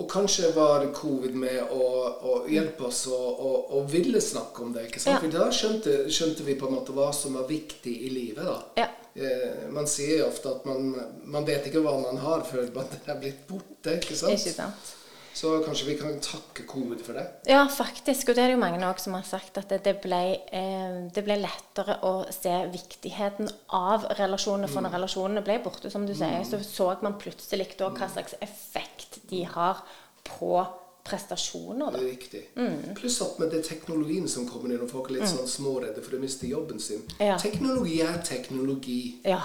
Og 0.00 0.08
kanskje 0.08 0.54
var 0.56 0.86
covid 0.96 1.34
med 1.36 1.68
å, 1.68 1.88
å 2.24 2.38
hjelpe 2.48 2.86
oss 2.88 3.02
å, 3.12 3.18
å, 3.18 3.50
å 3.76 3.82
ville 3.92 4.22
snakke 4.24 4.64
om 4.64 4.72
det. 4.72 4.86
ikke 4.88 5.02
sant? 5.02 5.18
Ja. 5.18 5.20
For 5.20 5.34
da 5.34 5.50
skjønte, 5.52 5.96
skjønte 6.08 6.46
vi 6.48 6.56
på 6.56 6.70
en 6.70 6.78
måte 6.78 6.96
hva 6.96 7.10
som 7.12 7.36
var 7.36 7.44
viktig 7.50 7.92
i 8.06 8.08
livet. 8.08 8.48
da. 8.48 8.56
Ja. 8.80 8.88
Eh, 9.12 9.68
man 9.68 9.84
sier 9.90 10.22
jo 10.22 10.30
ofte 10.30 10.48
at 10.48 10.64
man, 10.64 10.94
man 11.28 11.44
vet 11.44 11.68
ikke 11.68 11.84
hva 11.84 11.98
man 12.00 12.16
har 12.24 12.48
før 12.48 12.72
man 12.72 12.88
er 13.04 13.20
blitt 13.20 13.44
borte. 13.50 13.98
ikke 13.98 14.16
sant? 14.16 14.40
Ikke 14.40 14.56
sant? 14.56 14.94
Så 15.34 15.62
kanskje 15.64 15.86
vi 15.86 15.96
kan 15.98 16.18
takke 16.20 16.66
covid 16.68 17.00
for 17.06 17.16
det. 17.16 17.24
Ja, 17.48 17.62
faktisk. 17.68 18.28
Og 18.28 18.36
det 18.36 18.42
er 18.44 18.52
det 18.52 18.56
jo 18.58 18.60
mange 18.60 18.84
òg 18.84 19.00
som 19.00 19.14
har 19.16 19.24
sagt 19.26 19.56
at 19.58 19.68
det, 19.72 19.80
det, 19.84 19.96
ble, 20.04 20.20
eh, 20.52 20.98
det 21.14 21.24
ble 21.24 21.38
lettere 21.40 21.98
å 22.04 22.26
se 22.32 22.52
viktigheten 22.72 23.48
av 23.72 24.04
relasjoner. 24.18 24.68
For 24.68 24.84
når 24.84 24.96
relasjonene 24.98 25.44
ble 25.46 25.58
borte, 25.64 25.90
som 25.90 26.06
du 26.06 26.14
sier, 26.14 26.44
så 26.44 26.60
så 26.62 26.90
man 27.02 27.18
plutselig 27.18 27.72
da 27.78 27.88
hva 27.90 28.08
slags 28.12 28.34
effekt 28.44 29.22
de 29.30 29.44
har 29.44 29.80
på 30.24 30.66
prestasjoner. 31.04 31.90
Det 31.90 31.98
Da. 31.98 32.04
er 32.04 32.10
riktig. 32.10 32.42
Pluss 32.94 33.20
at 33.22 33.38
med 33.38 33.50
det 33.50 33.64
teknologien 33.64 34.28
som 34.28 34.46
kommer 34.48 34.70
inn, 34.74 34.80
og 34.82 34.90
folk 34.90 35.10
er 35.10 35.14
litt 35.20 35.28
sånn 35.28 35.48
småredde 35.48 36.02
for 36.02 36.16
å 36.16 36.20
miste 36.20 36.46
jobben 36.46 36.78
sin. 36.80 37.02
Ja. 37.18 37.36
Teknologi 37.38 38.00
er 38.00 38.20
teknologi. 38.22 39.20
Ja. 39.24 39.40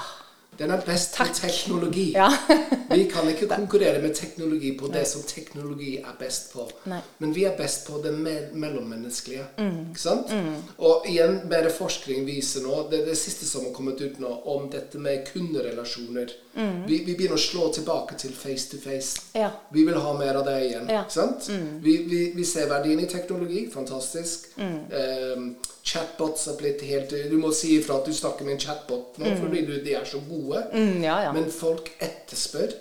Den 0.57 0.71
er 0.73 0.81
best 0.85 1.17
på 1.17 1.25
teknologi. 1.33 2.11
Ja. 2.15 2.31
vi 2.89 3.05
kan 3.11 3.29
ikke 3.29 3.47
konkurrere 3.51 4.01
med 4.01 4.15
teknologi 4.15 4.71
på 4.79 4.89
det 4.93 5.05
som 5.07 5.21
teknologi 5.27 5.97
er 5.97 6.15
best 6.19 6.53
på. 6.53 6.65
Nei. 6.89 6.99
Men 7.17 7.35
vi 7.35 7.45
er 7.45 7.57
best 7.57 7.87
på 7.87 8.01
det 8.03 8.13
me 8.17 8.35
mellommenneskelige. 8.53 9.45
Mm. 9.57 9.91
Ikke 9.91 10.01
sant? 10.01 10.33
Og 10.77 11.05
igjen, 11.09 11.39
mer 11.49 11.69
forskning 11.73 12.25
viser 12.27 12.65
nå 12.65 12.87
Det 12.91 13.01
er 13.01 13.05
det 13.11 13.17
siste 13.19 13.45
som 13.45 13.67
har 13.67 13.73
kommet 13.75 14.01
ut 14.01 14.19
nå, 14.23 14.33
om 14.49 14.69
dette 14.73 14.99
med 15.01 15.25
kunderelasjoner. 15.31 16.33
Vi, 16.57 17.03
vi 17.05 17.13
begynner 17.13 17.37
å 17.37 17.41
slå 17.41 17.69
tilbake 17.73 18.17
til 18.17 18.33
face 18.33 18.71
to 18.71 18.81
face. 18.81 19.21
Mm. 19.33 19.41
Ja. 19.43 19.51
Vi 19.73 19.85
vil 19.85 19.97
ha 20.01 20.13
mer 20.17 20.41
av 20.41 20.47
det 20.49 20.57
igjen. 20.65 20.89
Ja. 20.89 21.03
Ikke 21.05 21.19
sant? 21.19 21.49
Vi, 21.83 21.97
vi, 22.09 22.21
vi 22.35 22.45
ser 22.45 22.69
verdien 22.71 23.01
i 23.03 23.09
teknologi. 23.09 23.67
Fantastisk. 23.73 24.49
Mm. 24.57 24.79
Eh, 24.89 25.73
chatbots 25.87 26.47
er 26.51 26.57
blitt 26.59 26.81
helt 26.83 27.13
Du 27.31 27.37
må 27.39 27.51
si 27.55 27.77
ifra 27.77 28.01
at 28.01 28.07
du 28.07 28.13
snakker 28.15 28.47
med 28.47 28.57
en 28.57 28.63
chatbot 28.65 29.19
nå, 29.21 29.29
fordi 29.39 29.61
du, 29.67 29.75
de 29.83 29.93
er 29.95 30.07
så 30.07 30.19
gode. 30.27 30.46
Mm, 30.73 31.03
ja, 31.03 31.19
ja. 31.27 31.31
Men 31.35 31.51
folk 31.51 31.91
etterspør 31.99 32.73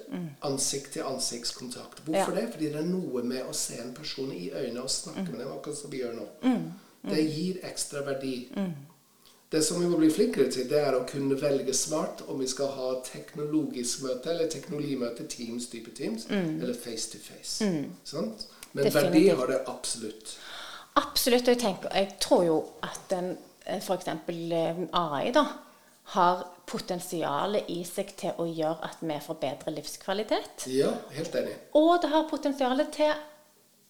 ansikt-til-ansiktskontakt. 0.42 2.00
Hvorfor 2.04 2.34
Ja. 2.34 2.40
det? 2.40 2.48
Fordi 2.52 2.64
det 2.64 2.76
er 2.76 2.84
noe 2.88 3.22
med 3.22 3.42
å 3.50 3.52
se 3.54 3.78
en 3.82 3.94
person 3.94 4.32
i 4.32 4.50
øynene 4.50 4.82
og 4.82 4.90
snakke 4.90 5.30
med 5.30 5.40
dem, 5.40 5.52
akkurat 5.52 5.78
som 5.78 5.90
vi 5.92 5.98
gjør 6.02 6.14
nå. 6.14 6.26
Mm. 6.42 6.72
Det 7.10 7.24
gir 7.36 7.56
ekstra 7.62 8.02
verdi. 8.04 8.48
Det 9.52 9.64
som 9.64 9.80
vi 9.80 9.86
må 9.86 9.96
bli 9.98 10.10
flinkere 10.10 10.50
til, 10.50 10.68
det 10.68 10.78
er 10.78 10.92
å 10.98 11.04
kunne 11.06 11.36
velge 11.40 11.74
smart 11.74 12.22
om 12.28 12.38
vi 12.40 12.46
skal 12.46 12.66
ha 12.66 12.94
teknologisk 13.04 14.02
møte, 14.02 14.30
eller 14.30 14.48
teknologimøte, 14.50 15.26
Teams, 15.28 15.66
type 15.66 15.90
Teams, 15.94 16.26
eller 16.30 16.74
face 16.74 17.10
to 17.12 17.18
face. 17.18 17.64
Sant? 18.04 18.46
Men 18.72 18.92
verdi 18.92 19.30
Mm. 19.30 19.38
Har 19.38 19.46
det 19.46 19.60
absolutt. 19.66 20.38
Absolutt. 20.96 21.42
Og 21.42 21.48
jeg, 21.48 21.58
tenker, 21.58 21.88
jeg 21.94 22.16
tror 22.20 22.44
jo 22.44 22.64
at 22.82 23.12
en 23.18 23.36
f.eks. 23.80 24.08
AI 24.92 25.30
da, 25.32 25.44
har 26.04 26.46
potensialet 26.66 27.70
i 27.70 27.80
seg 27.86 28.12
til 28.18 28.42
å 28.42 28.46
gjøre 28.48 28.88
at 28.88 29.00
vi 29.00 29.16
får 29.22 29.38
bedre 29.40 29.72
livskvalitet. 29.76 30.66
Ja, 30.74 30.90
helt 31.14 31.34
enig. 31.38 31.54
Og 31.78 31.96
det 32.02 32.10
har 32.10 32.28
potensialet 32.30 32.92
til 32.96 33.14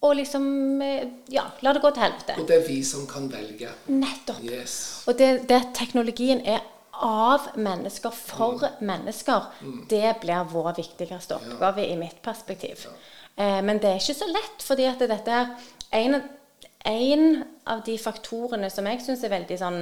å 0.05 0.13
liksom 0.13 0.81
eh, 0.85 1.07
Ja, 1.33 1.47
la 1.65 1.73
det 1.73 1.81
gå 1.81 1.91
til 1.95 2.05
helvete. 2.05 2.37
Og 2.37 2.49
det 2.49 2.59
er 2.59 2.65
vi 2.67 2.79
som 2.85 3.07
kan 3.09 3.29
velge. 3.33 3.71
Nettopp. 3.89 4.43
Yes. 4.45 4.77
Og 5.09 5.17
det, 5.17 5.31
det 5.49 5.61
teknologien 5.77 6.43
er 6.45 6.61
av 6.97 7.51
mennesker 7.57 8.13
for 8.13 8.63
mennesker, 8.81 9.51
det 9.89 10.15
blir 10.21 10.47
vår 10.49 10.71
viktigste 10.79 11.37
oppgave 11.37 11.85
i 11.85 11.97
mitt 11.97 12.21
perspektiv. 12.25 12.87
Eh, 13.35 13.61
men 13.65 13.81
det 13.81 13.91
er 13.91 14.01
ikke 14.01 14.17
så 14.17 14.29
lett, 14.31 14.65
fordi 14.65 14.87
at 14.89 15.01
dette 15.01 15.33
er 15.33 15.49
en, 15.97 16.21
en 16.85 17.27
av 17.69 17.83
de 17.85 17.97
faktorene 18.01 18.69
som 18.73 18.89
jeg 18.89 19.03
syns 19.05 19.25
er 19.25 19.33
veldig 19.33 19.59
sånn 19.61 19.81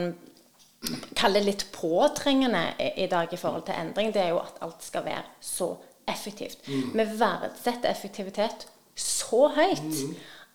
Kall 1.18 1.34
det 1.34 1.46
litt 1.46 1.66
påtrengende 1.74 2.62
i, 2.78 3.08
dag 3.10 3.34
i 3.34 3.40
forhold 3.40 3.66
til 3.66 3.78
endring, 3.80 4.14
det 4.14 4.22
er 4.22 4.34
jo 4.36 4.42
at 4.44 4.60
alt 4.66 4.86
skal 4.86 5.06
være 5.08 5.24
så 5.42 5.72
effektivt. 6.08 6.62
Vi 6.68 7.06
verdsetter 7.18 7.90
effektivitet 7.90 8.68
så 8.96 9.48
høyt 9.56 10.04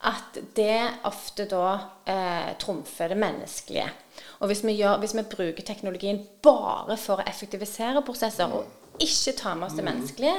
at 0.06 0.38
det 0.56 0.78
ofte 1.04 1.44
da 1.50 1.64
eh, 2.08 2.52
trumfer 2.60 3.12
det 3.12 3.18
menneskelige. 3.20 3.88
Og 4.40 4.48
hvis 4.48 4.62
vi, 4.64 4.78
gjør, 4.78 5.00
hvis 5.02 5.16
vi 5.16 5.26
bruker 5.28 5.66
teknologien 5.66 6.22
bare 6.42 6.96
for 7.00 7.20
å 7.20 7.26
effektivisere 7.28 8.00
prosesser, 8.06 8.48
og 8.48 9.00
ikke 9.00 9.36
ta 9.36 9.52
med 9.56 9.68
oss 9.68 9.76
det 9.76 9.84
menneskelige, 9.84 10.38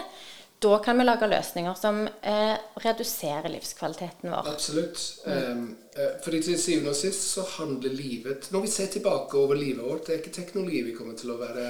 da 0.62 0.78
kan 0.78 0.98
vi 0.98 1.04
lage 1.04 1.28
løsninger 1.28 1.74
som 1.74 2.04
eh, 2.08 2.58
reduserer 2.84 3.50
livskvaliteten 3.50 4.30
vår. 4.30 4.50
Absolutt. 4.52 5.00
Um, 5.26 5.64
eh, 5.96 6.12
fordi 6.22 6.42
til 6.46 6.60
syvende 6.62 6.94
og 6.94 7.00
sist 7.00 7.32
så 7.34 7.46
handler 7.58 7.94
livet 7.96 8.52
Når 8.54 8.62
vi 8.66 8.70
ser 8.70 8.92
tilbake 8.94 9.38
over 9.38 9.58
livet 9.58 9.82
vårt, 9.82 10.06
det 10.08 10.14
er 10.14 10.22
ikke 10.22 10.36
teknologi 10.36 10.84
vi 10.86 10.94
kommer 10.98 11.18
til 11.18 11.34
å 11.34 11.40
være 11.42 11.66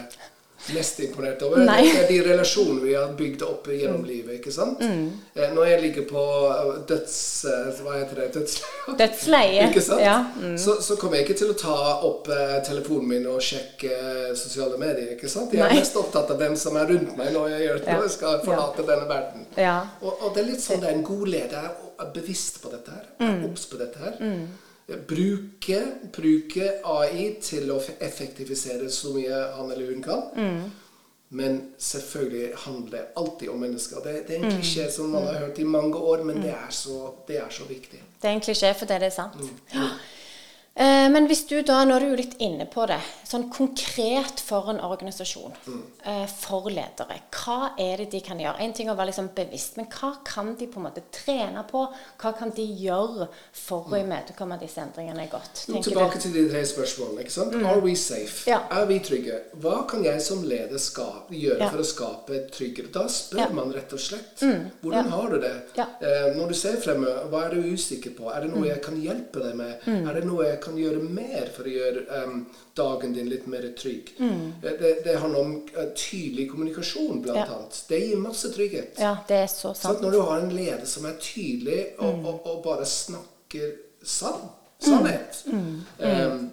mest 0.76 1.00
imponert 1.02 1.42
over. 1.42 1.58
Nei. 1.66 1.82
Det 1.90 2.00
er 2.04 2.08
de 2.12 2.18
relasjonene 2.30 2.84
vi 2.86 2.94
har 2.94 3.14
bygd 3.18 3.42
opp 3.48 3.66
gjennom 3.74 4.04
livet. 4.06 4.36
ikke 4.40 4.52
sant? 4.54 4.82
Eh, 4.84 5.48
når 5.56 5.66
jeg 5.72 5.82
ligger 5.82 6.06
på 6.12 6.24
eh, 6.52 6.70
døds... 6.92 7.16
eh, 7.50 7.82
Hva 7.82 7.96
heter 7.98 8.22
det? 8.22 8.28
Dødsleie. 8.36 8.96
Dødsleie. 9.02 9.66
Ikke 9.72 9.82
sant? 9.82 10.02
Ja. 10.06 10.18
Så, 10.62 10.78
så 10.86 10.96
kommer 11.02 11.18
jeg 11.18 11.26
ikke 11.30 11.38
til 11.42 11.52
å 11.54 11.58
ta 11.58 11.76
opp 12.08 12.30
telefonen 12.68 13.08
min 13.10 13.28
og 13.32 13.42
sjekke 13.44 13.92
sosiale 14.38 14.78
medier. 14.82 15.14
ikke 15.16 15.30
sant? 15.32 15.54
Jeg 15.54 15.64
er 15.66 15.72
Nei. 15.74 15.80
mest 15.82 15.98
opptatt 16.00 16.30
av 16.34 16.38
hvem 16.42 16.56
som 16.60 16.78
er 16.78 16.90
rundt 16.94 17.16
meg 17.18 17.32
når 17.36 17.50
jeg, 17.56 17.62
gjør, 17.68 17.82
Ja. 17.88 17.98
når 18.00 18.12
skal 18.18 18.42
forlate 18.46 18.86
denne 18.88 19.08
verden. 19.10 19.46
Ja. 19.58 19.78
Og, 20.02 20.14
og 20.28 20.36
det 20.36 20.44
er 20.46 20.52
litt 20.54 20.64
sånn 20.64 20.82
det 20.84 20.92
er 20.92 21.00
en 21.00 21.08
god 21.08 21.28
leder 21.34 21.72
er 22.02 22.12
bevisst 22.16 22.62
på 22.64 22.70
dette 22.74 22.92
her. 22.96 23.08
Er 23.22 23.42
obs 23.50 23.66
på 23.70 23.78
dette 23.82 24.00
her. 24.02 24.18
Bruke, 24.88 25.82
bruke 26.12 26.70
AI 26.84 27.28
til 27.42 27.70
å 27.72 27.78
effektivisere 28.00 28.90
så 28.92 29.14
mye 29.16 29.42
han 29.56 29.72
eller 29.72 29.92
hun 29.94 30.02
kan. 30.04 30.24
Men 31.34 31.60
selvfølgelig 31.80 32.50
handler 32.66 32.98
det 32.98 33.04
alltid 33.16 33.50
om 33.50 33.62
mennesker. 33.64 34.02
Det, 34.04 34.16
det 34.28 34.36
er 34.36 34.42
en 34.44 34.58
klisjé 34.58 34.90
som 34.92 35.14
man 35.14 35.30
har 35.30 35.46
hørt 35.46 35.60
i 35.64 35.64
mange 35.64 35.96
år, 35.96 36.26
men 36.28 36.42
det, 36.44 36.52
er 36.52 36.74
så, 36.76 37.14
det 37.28 37.38
er 37.40 37.54
så 37.56 37.68
viktig. 37.70 38.02
Det 38.22 38.28
er 38.28 38.36
en 38.36 38.44
klisjé 38.44 38.74
fordi 38.76 38.98
det 39.00 39.08
er 39.08 39.16
sant. 39.16 39.46
Ja. 39.72 39.88
Eh, 40.74 41.10
men 41.12 41.26
hvis 41.28 41.42
du 41.50 41.58
da, 41.68 41.82
nå 41.84 41.98
er 41.98 42.00
du 42.06 42.12
jo 42.14 42.16
litt 42.22 42.38
inne 42.40 42.64
på 42.72 42.86
det, 42.88 42.96
sånn 43.28 43.50
konkret 43.52 44.40
for 44.40 44.70
en 44.72 44.78
organisasjon, 44.80 45.52
eh, 46.08 46.24
for 46.32 46.70
ledere, 46.72 47.18
hva 47.36 47.74
er 47.78 47.98
det 48.00 48.06
de 48.14 48.22
kan 48.24 48.40
gjøre? 48.40 48.56
En 48.64 48.72
ting 48.74 48.88
å 48.90 48.96
være 48.96 49.10
liksom 49.12 49.28
bevisst, 49.36 49.76
men 49.78 49.90
hva 49.92 50.14
kan 50.24 50.54
de 50.56 50.68
på 50.72 50.80
en 50.80 50.86
måte 50.88 51.04
trene 51.12 51.66
på? 51.68 51.82
Hva 52.24 52.32
kan 52.38 52.54
de 52.56 52.64
gjøre 52.64 53.28
for 53.52 53.90
å 53.92 54.00
imøtekomme 54.00 54.58
disse 54.62 54.80
endringene 54.80 55.28
godt? 55.30 55.66
Jo, 55.68 55.82
tilbake 55.84 56.16
du? 56.16 56.20
til 56.30 56.34
de 56.38 56.46
tre 56.54 56.64
spørsmålene. 56.72 57.20
ikke 57.26 57.36
sant? 57.36 57.56
Are 57.68 57.84
we 57.84 57.94
safe? 58.00 58.48
Ja. 58.50 58.62
Er 58.72 58.86
vi 58.88 59.02
trygge? 59.04 59.42
Hva 59.60 59.84
kan 59.92 60.08
jeg 60.08 60.22
som 60.24 60.42
leder 60.48 60.80
skape, 60.80 61.36
gjøre 61.36 61.60
Ja. 61.66 61.70
for 61.70 61.80
å 61.84 61.86
skape 61.86 62.48
tryggere? 62.50 62.92
Da 62.94 63.04
spør 63.12 63.38
Ja. 63.44 63.48
Mm. 63.50 63.56
man 63.56 63.74
rett 63.74 63.92
og 63.92 64.00
slett. 64.00 64.40
Hvordan 64.40 65.04
Ja. 65.06 65.12
har 65.20 65.30
du 65.30 65.38
det? 65.40 65.54
Eh, 65.78 66.34
når 66.40 66.48
du 66.48 66.54
ser 66.54 66.78
fremme, 66.80 67.06
hva 67.30 67.46
er 67.46 67.56
du 67.56 67.62
usikker 67.74 68.16
på? 68.16 68.32
Er 68.34 68.42
det 68.48 68.56
noe 68.56 68.68
jeg 68.68 68.82
kan 68.82 68.96
hjelpe 68.96 69.44
deg 69.44 69.56
med? 69.56 69.82
Mm. 69.86 70.08
Er 70.10 70.14
det 70.14 70.26
noe 70.26 70.44
jeg 70.46 70.62
kan 70.62 70.71
kan 70.72 70.80
gjøre 70.80 71.04
mer 71.04 71.52
for 71.56 71.68
å 71.68 71.74
gjøre 71.76 72.24
um, 72.24 72.46
dagen 72.76 73.14
din 73.14 73.28
litt 73.30 73.46
mer 73.52 73.68
trygg. 73.78 74.14
Mm. 74.20 74.54
Eh, 74.64 74.72
Det, 74.80 74.92
det 75.04 75.18
handler 75.20 75.40
om 75.44 75.54
eh, 75.76 75.92
tydelig 75.96 76.48
kommunikasjon, 76.52 77.22
blant 77.22 77.38
Ja. 77.38 77.46
annet. 77.58 77.84
Det 77.90 78.00
gir 78.08 78.18
masse 78.18 78.50
trygghet. 78.56 78.96
Ja, 79.00 79.18
det 79.28 79.36
er 79.44 79.48
så 79.52 79.74
Sant? 79.76 79.78
sant. 79.84 80.02
Når 80.02 80.12
du 80.12 80.22
har 80.22 80.40
en 80.40 80.56
leder 80.56 80.86
som 80.86 81.06
er 81.06 81.16
tydelig 81.20 81.86
og, 82.00 82.18
Mm. 82.20 82.26
og, 82.26 82.42
og 82.48 82.64
bare 82.64 82.86
snakker 82.86 83.72
sann, 84.04 84.50
sannhet 84.82 85.44
Mm. 85.46 86.50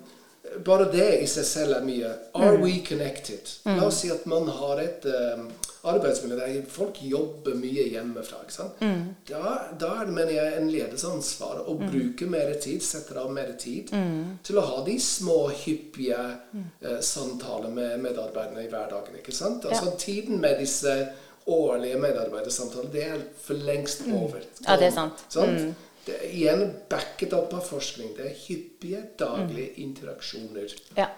Bare 0.64 0.84
det 0.92 1.20
i 1.22 1.26
seg 1.26 1.44
selv 1.44 1.72
er 1.76 1.84
mye. 1.84 2.10
Are 2.34 2.56
Mm. 2.56 2.62
we 2.62 2.78
connected? 2.88 3.48
La 3.64 3.86
oss 3.86 4.00
si 4.00 4.10
at 4.10 4.26
man 4.26 4.48
har 4.48 4.78
et 4.80 5.04
um, 5.06 5.48
arbeidsmiljø 5.84 6.36
der 6.36 6.62
folk 6.68 6.98
jobber 7.02 7.54
mye 7.54 7.84
hjemmefra. 7.90 8.40
ikke 8.42 8.52
sant? 8.52 8.80
Mm. 8.80 9.14
Da, 9.28 9.58
da 9.80 9.86
er 10.00 10.04
det 10.06 10.14
mener 10.14 10.32
jeg, 10.32 10.56
en 10.60 10.70
leders 10.70 11.04
ansvar 11.04 11.62
å 11.66 11.76
bruke 11.78 12.26
mer 12.26 12.52
tid, 12.60 12.82
sette 12.82 13.16
av 13.16 13.30
mer 13.32 13.52
tid, 13.58 13.92
Mm. 13.92 14.38
til 14.44 14.56
å 14.58 14.60
ha 14.66 14.84
de 14.84 14.98
små, 15.00 15.48
hyppige 15.50 16.18
uh, 16.18 17.00
samtaler 17.00 17.70
med 17.70 18.00
medarbeiderne 18.00 18.64
i 18.64 18.68
hverdagen. 18.68 19.16
ikke 19.18 19.32
sant? 19.32 19.64
Altså 19.64 19.92
Tiden 19.98 20.40
med 20.40 20.58
disse 20.58 21.08
årlige 21.46 21.96
medarbeidersamtalene, 21.98 22.92
det 22.92 23.04
er 23.04 23.20
for 23.42 23.54
lengst 23.54 24.02
over. 24.12 24.38
Mm. 24.42 24.64
Ja, 24.68 24.76
det 24.76 24.86
er 24.86 24.90
sant. 24.90 25.12
Mm. 25.12 25.30
Sant? 25.30 25.74
Det 26.08 26.14
er 26.16 26.28
igjen 26.32 26.62
backet 26.88 27.32
opp 27.36 27.52
av 27.58 27.64
forskning. 27.68 28.14
Det 28.16 28.30
er 28.30 28.36
hyppige 28.46 29.00
daglige 29.20 29.74
interaksjoner. 29.84 30.72
Ja. 30.96 31.10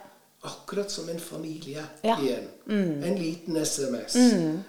Akkurat 0.43 0.91
som 0.91 1.09
en 1.13 1.21
familie 1.21 1.83
Ja. 2.03 2.17
Mm. 2.17 2.25
igjen. 2.27 2.47
En 3.05 3.19
liten 3.19 3.57
SMS. 3.65 4.17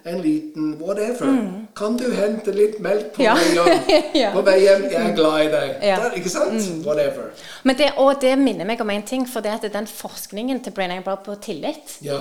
En 0.03 0.21
liten 0.21 0.77
whatever. 0.79 1.31
Kan 1.75 1.97
du 1.97 2.12
hente 2.13 2.51
litt 2.51 2.79
melk 2.79 3.13
på 3.15 3.23
Ja. 3.23 3.38
Ja. 4.13 4.34
På 4.36 4.41
vei 4.45 4.60
hjem, 4.60 4.84
jeg 4.91 5.10
er 5.10 5.15
glad 5.15 5.41
i 5.45 5.51
deg. 5.51 5.75
Mm. 5.79 5.81
Der, 6.03 6.17
ikke 6.19 6.29
sant? 6.29 6.86
Whatever. 6.86 7.31
Men 7.63 7.77
det, 7.77 7.91
og 7.97 8.21
det 8.21 8.38
minner 8.38 8.65
meg 8.67 8.81
om 8.81 8.89
en 8.89 9.03
ting, 9.07 9.25
for 9.29 9.41
det 9.41 9.57
at 9.57 9.73
den 9.73 9.88
forskningen 9.88 10.63
til 10.63 10.71
Brain 10.75 11.03
Brown 11.03 11.23
på 11.25 11.36
tillit 11.41 11.97
Ja. 12.03 12.19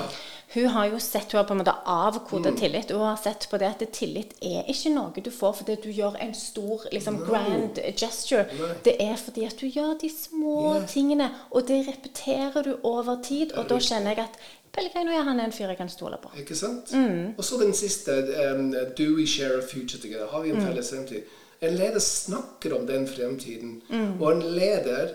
Hun 0.54 0.66
har 0.66 0.86
jo 0.90 0.98
sett, 0.98 1.32
hun 1.32 1.38
har 1.38 1.44
på 1.46 1.52
en 1.54 1.58
måte 1.60 1.72
Mm. 1.72 1.82
avkodet 1.86 2.56
tillit. 2.58 2.90
Hun 2.90 3.00
har 3.00 3.16
sett 3.22 3.46
på 3.50 3.58
det 3.58 3.66
at 3.66 3.92
tillit 3.92 4.32
er 4.42 4.64
ikke 4.68 4.90
noe 4.94 5.12
du 5.24 5.30
får 5.30 5.52
fordi 5.54 5.76
du 5.82 5.90
gjør 5.92 6.16
en 6.20 6.34
stor 6.34 6.86
liksom, 6.92 7.18
grand 7.26 7.78
gesture. 7.96 8.46
No. 8.58 8.66
Det 8.84 8.96
er 9.00 9.16
fordi 9.16 9.44
at 9.46 9.56
du 9.60 9.66
gjør 9.66 9.94
de 10.00 10.10
små 10.10 10.74
yeah. 10.74 10.86
tingene, 10.88 11.30
og 11.50 11.68
det 11.68 11.86
repeterer 11.88 12.62
du 12.62 12.76
over 12.82 13.22
tid. 13.22 13.52
Og 13.52 13.68
da 13.68 13.78
kjenner 13.78 14.10
jeg 14.16 14.18
at 14.18 14.38
Pellegrino 14.72 15.10
er 15.10 15.22
han 15.26 15.40
er 15.40 15.44
en 15.44 15.52
fyr 15.52 15.66
jeg 15.68 15.76
kan 15.76 15.88
stole 15.88 16.16
på. 16.22 16.30
Ikke 16.38 16.54
sant? 16.54 16.92
Mm. 16.94 17.34
Og 17.38 17.44
så 17.44 17.56
den 17.58 17.72
siste. 17.74 18.12
Um, 18.52 18.70
do 18.98 19.14
we 19.16 19.26
share 19.26 19.58
a 19.58 19.62
future 19.66 19.98
together? 20.02 20.26
Har 20.30 20.40
vi 20.42 20.52
Mm. 20.52 20.58
en 20.60 20.66
felles 20.66 20.90
fremtid? 20.90 21.22
En 21.62 21.74
leder 21.74 21.98
snakker 22.00 22.74
om 22.80 22.86
den 22.86 23.06
fremtiden. 23.08 23.82
Mm. 23.90 24.20
Og 24.22 24.32
en 24.32 24.42
leder 24.42 25.08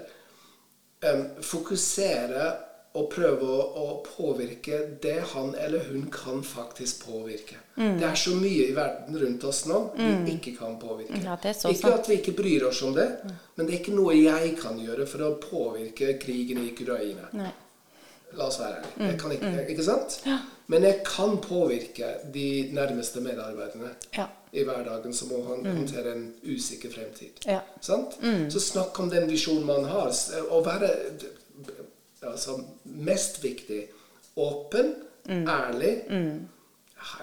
um, 1.13 1.25
fokuserer 1.41 2.51
og 2.95 3.09
prøve 3.11 3.43
å, 3.43 3.63
å 3.81 3.85
påvirke 4.05 4.77
det 5.03 5.17
han 5.33 5.51
eller 5.59 5.83
hun 5.89 6.05
kan 6.13 6.41
faktisk 6.47 7.05
påvirke. 7.09 7.57
Mm. 7.75 7.97
Det 7.99 8.07
er 8.07 8.15
så 8.21 8.35
mye 8.39 8.69
i 8.69 8.75
verden 8.75 9.17
rundt 9.19 9.43
oss 9.49 9.65
nå 9.67 9.81
vi 9.97 10.37
ikke 10.37 10.53
kan 10.57 10.77
påvirke. 10.79 11.19
Ja, 11.25 11.35
ikke 11.35 11.53
sant. 11.59 11.85
at 11.91 12.09
vi 12.09 12.19
ikke 12.21 12.35
bryr 12.37 12.67
oss 12.69 12.81
om 12.87 12.95
det, 12.95 13.09
men 13.55 13.65
det 13.67 13.73
er 13.75 13.79
ikke 13.81 13.95
noe 13.97 14.15
jeg 14.15 14.55
kan 14.61 14.79
gjøre 14.79 15.05
for 15.11 15.25
å 15.27 15.33
påvirke 15.43 16.15
krigen 16.23 16.63
i 16.63 16.71
Ukraina. 16.71 17.27
Nei. 17.35 17.51
La 18.35 18.47
oss 18.49 18.57
være 18.59 18.81
ærlige. 18.81 18.95
Mm, 18.99 19.07
Jeg 19.07 19.19
kan 19.21 19.31
ikke, 19.35 19.51
ikke 19.75 19.83
sant? 19.85 20.15
Men 20.67 20.83
jeg 20.83 21.03
kan 21.05 21.35
påvirke 21.43 22.07
de 22.33 22.47
nærmeste 22.73 23.21
medarbeiderne 23.23 23.91
Ja. 24.17 24.25
i 24.51 24.63
hverdagen 24.65 25.13
som 25.13 25.29
må 25.29 25.43
håndtere 25.45 26.11
en 26.15 26.25
usikker 26.43 26.91
fremtid. 26.91 27.43
Ja. 27.45 27.59
Sant? 27.81 28.17
Så 28.49 28.59
snakk 28.59 28.99
om 28.99 29.09
den 29.13 29.27
visjonen 29.29 29.63
man 29.67 29.85
har. 29.85 30.11
og 30.49 30.57
Å 30.57 30.63
altså, 32.31 32.59
mest 32.83 33.43
viktig 33.43 33.85
åpen, 34.35 34.93
ærlig 35.29 35.93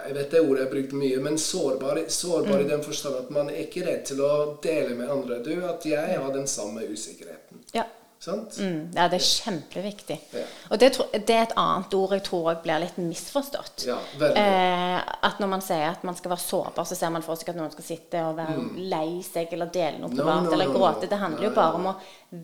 Jeg 0.04 0.14
vet 0.14 0.30
det 0.30 0.40
ordet 0.40 0.60
jeg 0.60 0.66
har 0.66 0.72
brukt 0.72 0.92
mye, 0.94 1.18
men 1.22 1.38
sårbar, 1.38 1.98
sårbar 2.08 2.60
i 2.62 2.68
den 2.68 2.82
forstand 2.82 3.16
at 3.18 3.30
man 3.34 3.50
er 3.50 3.64
ikke 3.64 3.82
redd 3.86 4.04
til 4.06 4.20
å 4.22 4.58
dele 4.62 4.94
med 4.94 5.10
andre. 5.10 5.40
Du, 5.42 5.52
at 5.66 5.86
jeg 5.86 6.18
har 6.18 6.32
den 6.34 6.46
samme 6.46 6.84
usikkerheten. 6.86 7.64
Ja. 7.74 7.84
Sant? 8.22 8.54
Mm, 8.62 8.92
ja, 8.94 9.08
det 9.10 9.18
er 9.18 9.24
kjempeviktig. 9.26 10.16
Ja. 10.30 10.42
Og 10.70 10.78
det, 10.78 10.92
det 11.26 11.34
er 11.34 11.40
et 11.42 11.54
annet 11.58 11.94
ord 11.98 12.12
jeg 12.14 12.22
tror 12.28 12.60
blir 12.62 12.78
litt 12.78 13.00
misforstått. 13.02 13.82
Ja, 13.88 13.96
eh, 14.28 14.98
at 15.26 15.40
når 15.42 15.50
man 15.50 15.64
sier 15.64 15.88
at 15.88 16.04
man 16.06 16.14
skal 16.14 16.30
være 16.30 16.44
sårbar, 16.44 16.86
så 16.86 16.94
ser 16.94 17.10
man 17.10 17.26
for 17.26 17.40
seg 17.40 17.50
at 17.50 17.58
noen 17.58 17.74
skal 17.74 17.88
sitte 17.88 18.22
og 18.28 18.38
være 18.38 18.60
lei 18.78 19.18
seg 19.26 19.50
eller 19.56 19.72
dele 19.74 19.98
noe 19.98 20.12
privat 20.14 20.46
No, 20.46 20.46
no, 20.46 20.54
eller 20.54 20.70
no, 20.70 20.78
gråte. 20.78 21.10
Det 21.10 21.18
handler 21.18 21.48
jo 21.48 21.52
bare 21.58 21.80
om 21.80 21.90
å 21.90 21.96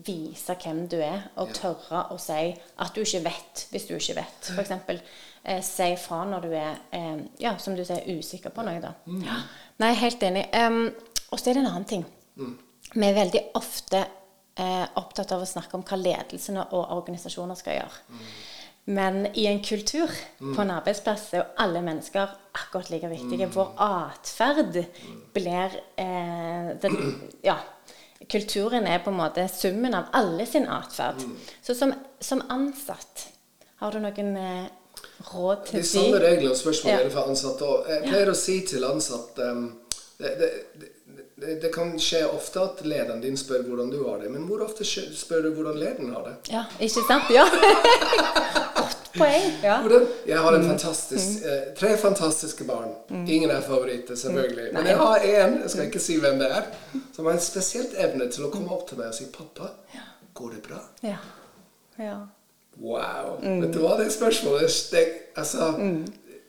vise 0.09 0.57
hvem 0.59 0.83
du 0.91 0.97
er, 0.99 1.29
og 1.39 1.55
tørre 1.55 2.03
å 2.11 2.19
si 2.19 2.51
at 2.51 2.91
du 2.91 2.99
ikke 3.05 3.23
vet 3.29 3.65
hvis 3.71 3.87
du 3.87 3.95
ikke 3.95 4.19
vet. 4.19 4.53
Eksempel 4.59 4.99
eh, 4.99 5.63
si 5.63 5.89
fra 6.03 6.25
når 6.27 6.49
du 6.49 6.59
er 6.59 6.71
eh, 6.91 7.25
ja, 7.39 7.55
som 7.55 7.79
du 7.79 7.85
sier, 7.87 8.03
usikker 8.19 8.51
på 8.51 8.67
noe. 8.67 8.83
da. 8.83 8.97
Mm. 9.07 9.23
Nei, 9.79 9.95
helt 10.03 10.27
enig. 10.27 10.49
Um, 10.59 10.89
og 11.31 11.39
så 11.39 11.53
er 11.53 11.55
det 11.55 11.63
en 11.63 11.71
annen 11.71 11.87
ting. 11.87 12.07
Mm. 12.35 12.57
Vi 12.89 13.05
er 13.05 13.21
veldig 13.23 13.47
ofte 13.55 14.09
eh, 14.59 14.85
opptatt 14.99 15.31
av 15.35 15.43
å 15.43 15.49
snakke 15.49 15.77
om 15.77 15.83
hva 15.87 15.97
ledelsene 15.99 16.67
og 16.75 16.91
organisasjoner 16.99 17.57
skal 17.59 17.79
gjøre. 17.79 18.23
Men 18.89 19.27
i 19.37 19.45
en 19.45 19.59
kultur 19.61 20.09
på 20.39 20.61
en 20.63 20.71
arbeidsplass 20.73 21.27
er 21.33 21.43
jo 21.43 21.47
alle 21.61 21.81
mennesker 21.85 22.31
akkurat 22.57 22.89
like 22.89 23.09
viktige. 23.11 23.49
Vår 23.53 23.73
atferd 23.85 24.79
blir 25.35 25.75
eh, 25.95 26.71
den, 26.81 26.97
Ja. 27.45 27.59
Kulturen 28.29 28.87
er 28.89 28.99
på 28.99 29.13
en 29.13 29.17
måte 29.17 29.45
summen 29.47 29.93
av 29.95 30.09
alle 30.13 30.45
sin 30.45 30.65
atferd. 30.67 31.21
Så 31.63 31.75
som, 31.77 31.93
som 32.19 32.41
ansatt, 32.51 33.29
har 33.79 33.95
du 33.95 34.01
noen 34.03 34.33
eh, 34.37 34.65
råd 35.31 35.63
til 35.69 35.79
De 35.79 35.87
samme 35.87 36.19
reglene 36.19 36.51
og 36.51 36.59
spørsmål 36.59 37.05
Ja. 37.05 37.09
for 37.13 37.29
ansatte 37.31 37.69
òg. 37.69 37.87
Jeg 37.93 38.09
pleier 38.09 38.31
å 38.33 38.35
si 38.37 38.57
til 38.67 38.83
ansatte 38.89 39.51
um, 39.53 39.69
det, 40.19 40.33
det, 40.41 40.49
det, 40.81 40.89
det 41.61 41.69
kan 41.73 41.93
skje 41.99 42.23
ofte 42.33 42.61
at 42.61 42.81
lederen 42.85 43.21
din 43.21 43.37
spør 43.37 43.61
hvordan 43.67 43.89
du 43.93 44.03
har 44.07 44.17
det, 44.19 44.31
men 44.31 44.47
hvor 44.47 44.61
ofte 44.65 44.83
spør 44.85 45.41
du 45.45 45.49
hvordan 45.55 45.77
lederen 45.79 46.13
har 46.13 46.23
det? 46.27 46.33
Ja, 46.53 46.63
ikke 46.79 47.03
sant? 47.07 47.29
Ja. 47.33 47.45
Godt 48.79 49.09
poeng. 49.17 49.45
Ja. 49.63 49.77
Hvordan? 49.81 50.07
Jeg 50.27 50.37
har 50.39 50.57
Mm. 50.57 50.67
fantastisk, 50.67 51.45
eh, 51.45 51.73
tre 51.77 51.97
fantastiske 51.97 52.63
barn. 52.63 52.89
Ingen 53.27 53.49
er 53.49 53.61
favoritter, 53.61 54.15
selvfølgelig. 54.15 54.73
Men 54.73 54.85
jeg 54.87 54.97
har 54.97 55.15
en, 55.17 55.61
jeg 55.61 55.69
skal 55.69 55.85
ikke 55.85 55.99
si 55.99 56.17
hvem 56.19 56.39
det 56.39 56.51
er, 56.51 56.63
som 57.15 57.25
har 57.25 57.33
en 57.33 57.39
spesielt 57.39 57.93
evne 57.97 58.29
til 58.31 58.43
å 58.45 58.51
komme 58.51 58.71
opp 58.71 58.87
til 58.89 58.97
meg 58.97 59.07
og 59.07 59.13
si 59.15 59.25
'Pappa, 59.25 59.69
går 60.33 60.49
det 60.49 60.61
bra?' 60.67 60.83
Ja. 61.03 61.17
ja. 61.99 62.17
Wow. 62.81 63.39
Mm. 63.43 63.61
Vet 63.61 63.73
du 63.73 63.79
hva, 63.79 63.97
det 63.97 64.11
spørsmålet 64.11 64.87
det, 64.91 65.07
altså, 65.35 65.73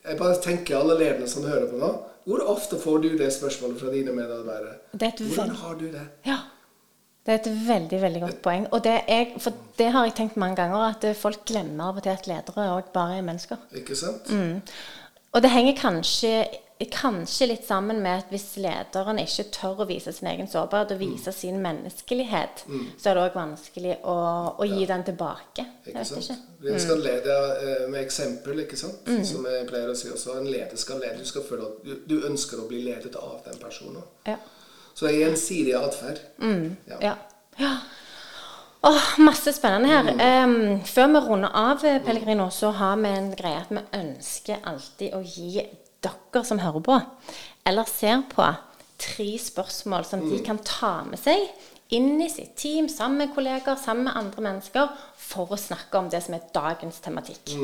Jeg 0.08 0.18
bare 0.18 0.36
tenker 0.42 0.76
alle 0.78 0.98
lederne 0.98 1.28
som 1.28 1.42
hører 1.44 1.66
på 1.66 1.76
nå. 1.76 1.98
Hvor 2.24 2.42
ofte 2.52 2.78
får 2.78 3.02
du 3.04 3.10
det 3.18 3.32
spørsmålet 3.32 3.80
fra 3.80 3.92
dine 3.92 4.12
medarbeidere? 4.14 4.78
Er 4.92 5.22
Hvordan 5.24 5.54
har 5.56 5.74
du 5.80 5.86
det? 5.92 6.06
Ja. 6.26 6.38
Det 7.26 7.34
er 7.34 7.38
et 7.38 7.68
veldig 7.68 7.98
veldig 8.02 8.20
godt 8.20 8.38
poeng. 8.42 8.66
Og 8.72 8.84
det 8.84 8.94
er, 9.08 9.34
det 9.78 9.90
har 9.92 10.04
jeg 10.08 10.14
tenkt 10.16 10.36
mange 10.40 10.56
ganger, 10.56 10.94
at 10.94 11.04
folk 11.16 11.44
glemmer 11.46 11.90
av 11.90 12.00
og 12.00 12.02
til 12.02 12.10
at 12.14 12.26
ledere 12.26 12.70
òg 12.72 12.88
bare 12.94 13.18
er 13.18 13.26
mennesker. 13.26 13.60
Ikke 13.76 13.96
sant? 13.96 14.30
Mm. 14.32 14.62
Og 15.32 15.42
det 15.42 15.50
henger 15.52 15.76
kanskje, 15.78 16.32
kanskje 16.88 17.50
litt 17.50 17.66
sammen 17.66 17.98
med 18.00 18.22
at 18.22 18.30
hvis 18.32 18.54
lederen 18.56 19.18
ikke 19.20 19.44
tør 19.52 19.82
å 19.84 19.86
vise 19.88 20.14
sin 20.16 20.30
egen 20.30 20.48
sårbarhet 20.48 20.94
og 20.94 21.02
vise 21.02 21.32
sin 21.36 21.58
menneskelighet, 21.60 22.62
så 22.96 23.10
er 23.10 23.18
det 23.18 23.24
òg 23.26 23.36
vanskelig 23.36 23.98
å, 24.08 24.14
å 24.56 24.68
gi 24.68 24.86
den 24.88 25.04
tilbake. 25.04 25.66
Ikke 25.84 26.04
sant? 26.08 26.24
ikke. 26.24 26.38
Vi 26.64 26.80
skal 26.80 27.02
lede 27.04 27.36
eh, 27.58 27.84
med 27.92 28.00
eksempel, 28.00 28.62
ikke 28.64 28.80
sant? 28.80 29.04
Mm. 29.04 29.20
Som 29.28 29.44
jeg 29.50 29.68
pleier 29.68 29.92
å 29.92 29.98
si 29.98 30.08
også. 30.08 30.38
En 30.40 30.48
leder 30.48 30.80
skal 30.80 31.02
lede. 31.04 31.20
Du 31.20 31.28
skal 31.28 31.44
føle 31.44 31.68
at 31.68 31.84
du, 31.84 31.92
du 32.08 32.16
ønsker 32.30 32.62
å 32.62 32.68
bli 32.70 32.80
ledet 32.86 33.12
av 33.20 33.42
den 33.44 33.60
personen. 33.60 34.00
Ja. 34.28 34.38
Så 34.94 35.06
det 35.06 35.12
er 35.14 35.26
gjensidig 35.26 35.76
atferd. 35.76 36.22
Ja. 36.40 37.00
Ja. 37.10 37.14
ja. 37.60 37.74
Åh, 38.88 39.18
masse 39.20 39.52
spennende 39.52 39.88
her. 39.92 40.10
Em, 40.16 40.80
før 40.88 41.12
vi 41.12 41.20
runder 41.26 41.52
av, 41.52 41.84
eh, 41.84 42.00
Pellegrino, 42.04 42.48
så 42.50 42.70
har 42.70 42.96
vi 42.96 43.08
en 43.08 43.30
greie 43.36 43.60
at 43.60 43.68
vi 43.68 43.84
ønsker 44.00 44.64
alltid 44.64 45.12
å 45.14 45.20
gi 45.20 45.60
dere 46.04 46.44
som 46.46 46.60
hører 46.62 46.84
på, 46.84 46.98
eller 47.66 47.88
ser 47.88 48.24
på, 48.30 48.46
tre 49.00 49.30
spørsmål 49.40 50.04
som 50.04 50.22
de 50.28 50.40
kan 50.44 50.58
ta 50.64 51.00
med 51.08 51.20
seg 51.20 51.46
inn 51.90 52.20
i 52.22 52.28
sitt 52.30 52.54
team, 52.60 52.88
sammen 52.88 53.18
med 53.18 53.32
kolleger, 53.34 53.76
sammen 53.80 54.06
med 54.06 54.16
andre 54.16 54.44
mennesker, 54.44 54.90
for 55.16 55.50
å 55.50 55.58
snakke 55.58 55.98
om 55.98 56.10
det 56.12 56.22
som 56.22 56.36
er 56.36 56.46
dagens 56.54 57.00
tematikk. 57.02 57.56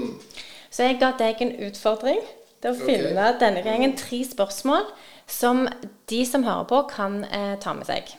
Så 0.70 0.88
jeg 0.88 0.98
ga 1.00 1.12
deg 1.18 1.42
en 1.44 1.54
utfordring 1.68 2.22
til 2.62 2.72
å 2.72 2.86
finne 2.88 3.28
denne 3.40 3.62
gangen 3.62 3.94
tre 3.98 4.22
spørsmål 4.26 4.88
som 5.30 5.66
de 6.10 6.20
som 6.26 6.46
hører 6.46 6.66
på, 6.70 6.82
kan 6.90 7.22
eh, 7.30 7.54
ta 7.62 7.74
med 7.76 7.86
seg. 7.88 8.10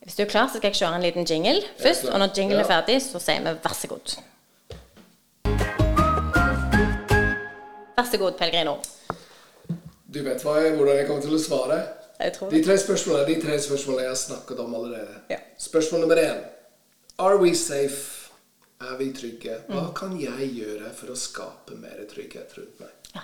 Hvis 0.00 0.16
du 0.16 0.22
er 0.24 0.30
klar, 0.32 0.48
så 0.48 0.56
skal 0.56 0.70
jeg 0.70 0.80
kjøre 0.80 0.96
en 0.96 1.04
liten 1.04 1.28
jingle 1.28 1.60
først. 1.82 2.08
Og 2.08 2.16
når 2.22 2.32
jinglen 2.36 2.62
er 2.62 2.68
ferdig, 2.68 2.96
så 3.04 3.20
sier 3.20 3.44
vi 3.44 3.52
vær 3.60 3.76
så 3.76 3.90
god. 3.90 4.14
Vær 7.98 8.08
så 8.08 8.22
god, 8.22 8.38
Pellegrino. 8.40 8.78
Du 10.14 10.22
vet 10.22 10.44
jeg, 10.44 10.72
hvordan 10.76 10.96
jeg 10.96 11.06
kommer 11.06 11.22
til 11.22 11.36
å 11.36 11.38
svare? 11.38 11.76
Jeg 12.20 12.32
tror 12.36 12.50
De 12.50 12.62
tre 12.64 12.74
spørsmålene 12.78 13.28
de 13.28 13.36
tre 13.42 13.58
spørsmålene 13.62 14.02
jeg 14.02 14.10
har 14.10 14.18
snakket 14.18 14.62
om 14.64 14.74
allerede. 14.74 15.20
Ja. 15.30 15.38
Spørsmål 15.58 16.02
nummer 16.02 16.18
én. 16.20 16.40
Are 17.18 17.38
we 17.38 17.54
safe? 17.54 18.32
Er 18.80 18.96
vi 18.96 19.10
trygge? 19.12 19.60
Hva 19.68 19.90
kan 19.94 20.16
jeg 20.20 20.50
gjøre 20.56 20.90
for 20.96 21.12
å 21.12 21.16
skape 21.20 21.76
mer 21.78 22.00
trygghet 22.10 22.56
rundt 22.58 22.80
meg? 22.80 23.10
Ja. 23.14 23.22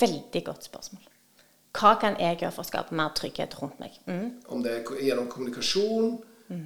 Veldig 0.00 0.42
godt 0.46 0.68
spørsmål. 0.68 1.10
Hva 1.76 1.92
kan 2.00 2.16
jeg 2.20 2.38
gjøre 2.40 2.54
for 2.54 2.62
å 2.62 2.68
skape 2.70 2.96
mer 2.96 3.12
trygghet 3.16 3.56
rundt 3.60 3.80
meg? 3.82 3.98
Mm. 4.06 4.30
Om 4.52 4.62
det 4.64 4.74
er 4.76 5.02
gjennom 5.08 5.30
kommunikasjon, 5.32 6.18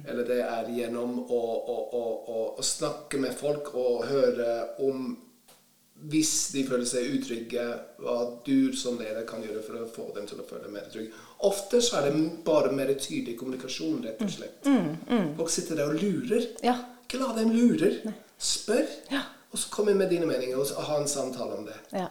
eller 0.05 0.27
det 0.27 0.41
er 0.45 0.69
gjennom 0.75 1.17
å, 1.23 1.41
å, 1.73 1.77
å, 1.97 2.43
å 2.59 2.65
snakke 2.65 3.17
med 3.17 3.33
folk 3.33 3.73
og 3.73 4.05
høre 4.11 4.51
om 4.85 5.15
hvis 6.09 6.51
de 6.53 6.63
føler 6.65 6.85
seg 6.85 7.11
utrygge, 7.15 7.65
hva 8.01 8.15
du 8.45 8.73
som 8.73 8.97
leder 8.97 9.25
kan 9.29 9.43
gjøre 9.43 9.61
for 9.63 9.77
å 9.77 9.89
få 9.93 10.07
dem 10.15 10.25
til 10.27 10.39
å 10.41 10.45
føle 10.49 10.67
mer 10.73 10.87
trygge. 10.91 11.11
Ofte 11.45 11.81
så 11.81 11.97
er 11.99 12.09
det 12.09 12.43
bare 12.45 12.71
mer 12.73 12.87
tydelig 12.97 13.37
kommunikasjon, 13.39 14.01
rett 14.05 14.21
og 14.21 14.29
slett. 14.33 14.65
Folk 15.37 15.49
sitter 15.53 15.75
der 15.75 15.93
og 15.93 16.01
lurer. 16.01 16.47
Ja. 16.65 16.75
Ikke 17.05 17.19
la 17.21 17.33
dem 17.37 17.51
lure. 17.53 17.91
Spør, 18.41 18.87
Ja. 19.11 19.21
og 19.53 19.59
så 19.59 19.69
kom 19.69 19.89
inn 19.89 19.97
med 19.97 20.09
dine 20.09 20.25
meninger 20.25 20.57
og 20.57 20.67
ha 20.87 20.97
en 21.01 21.07
samtale 21.07 21.57
om 21.57 21.65
det. 21.65 21.77
ja. 21.93 22.07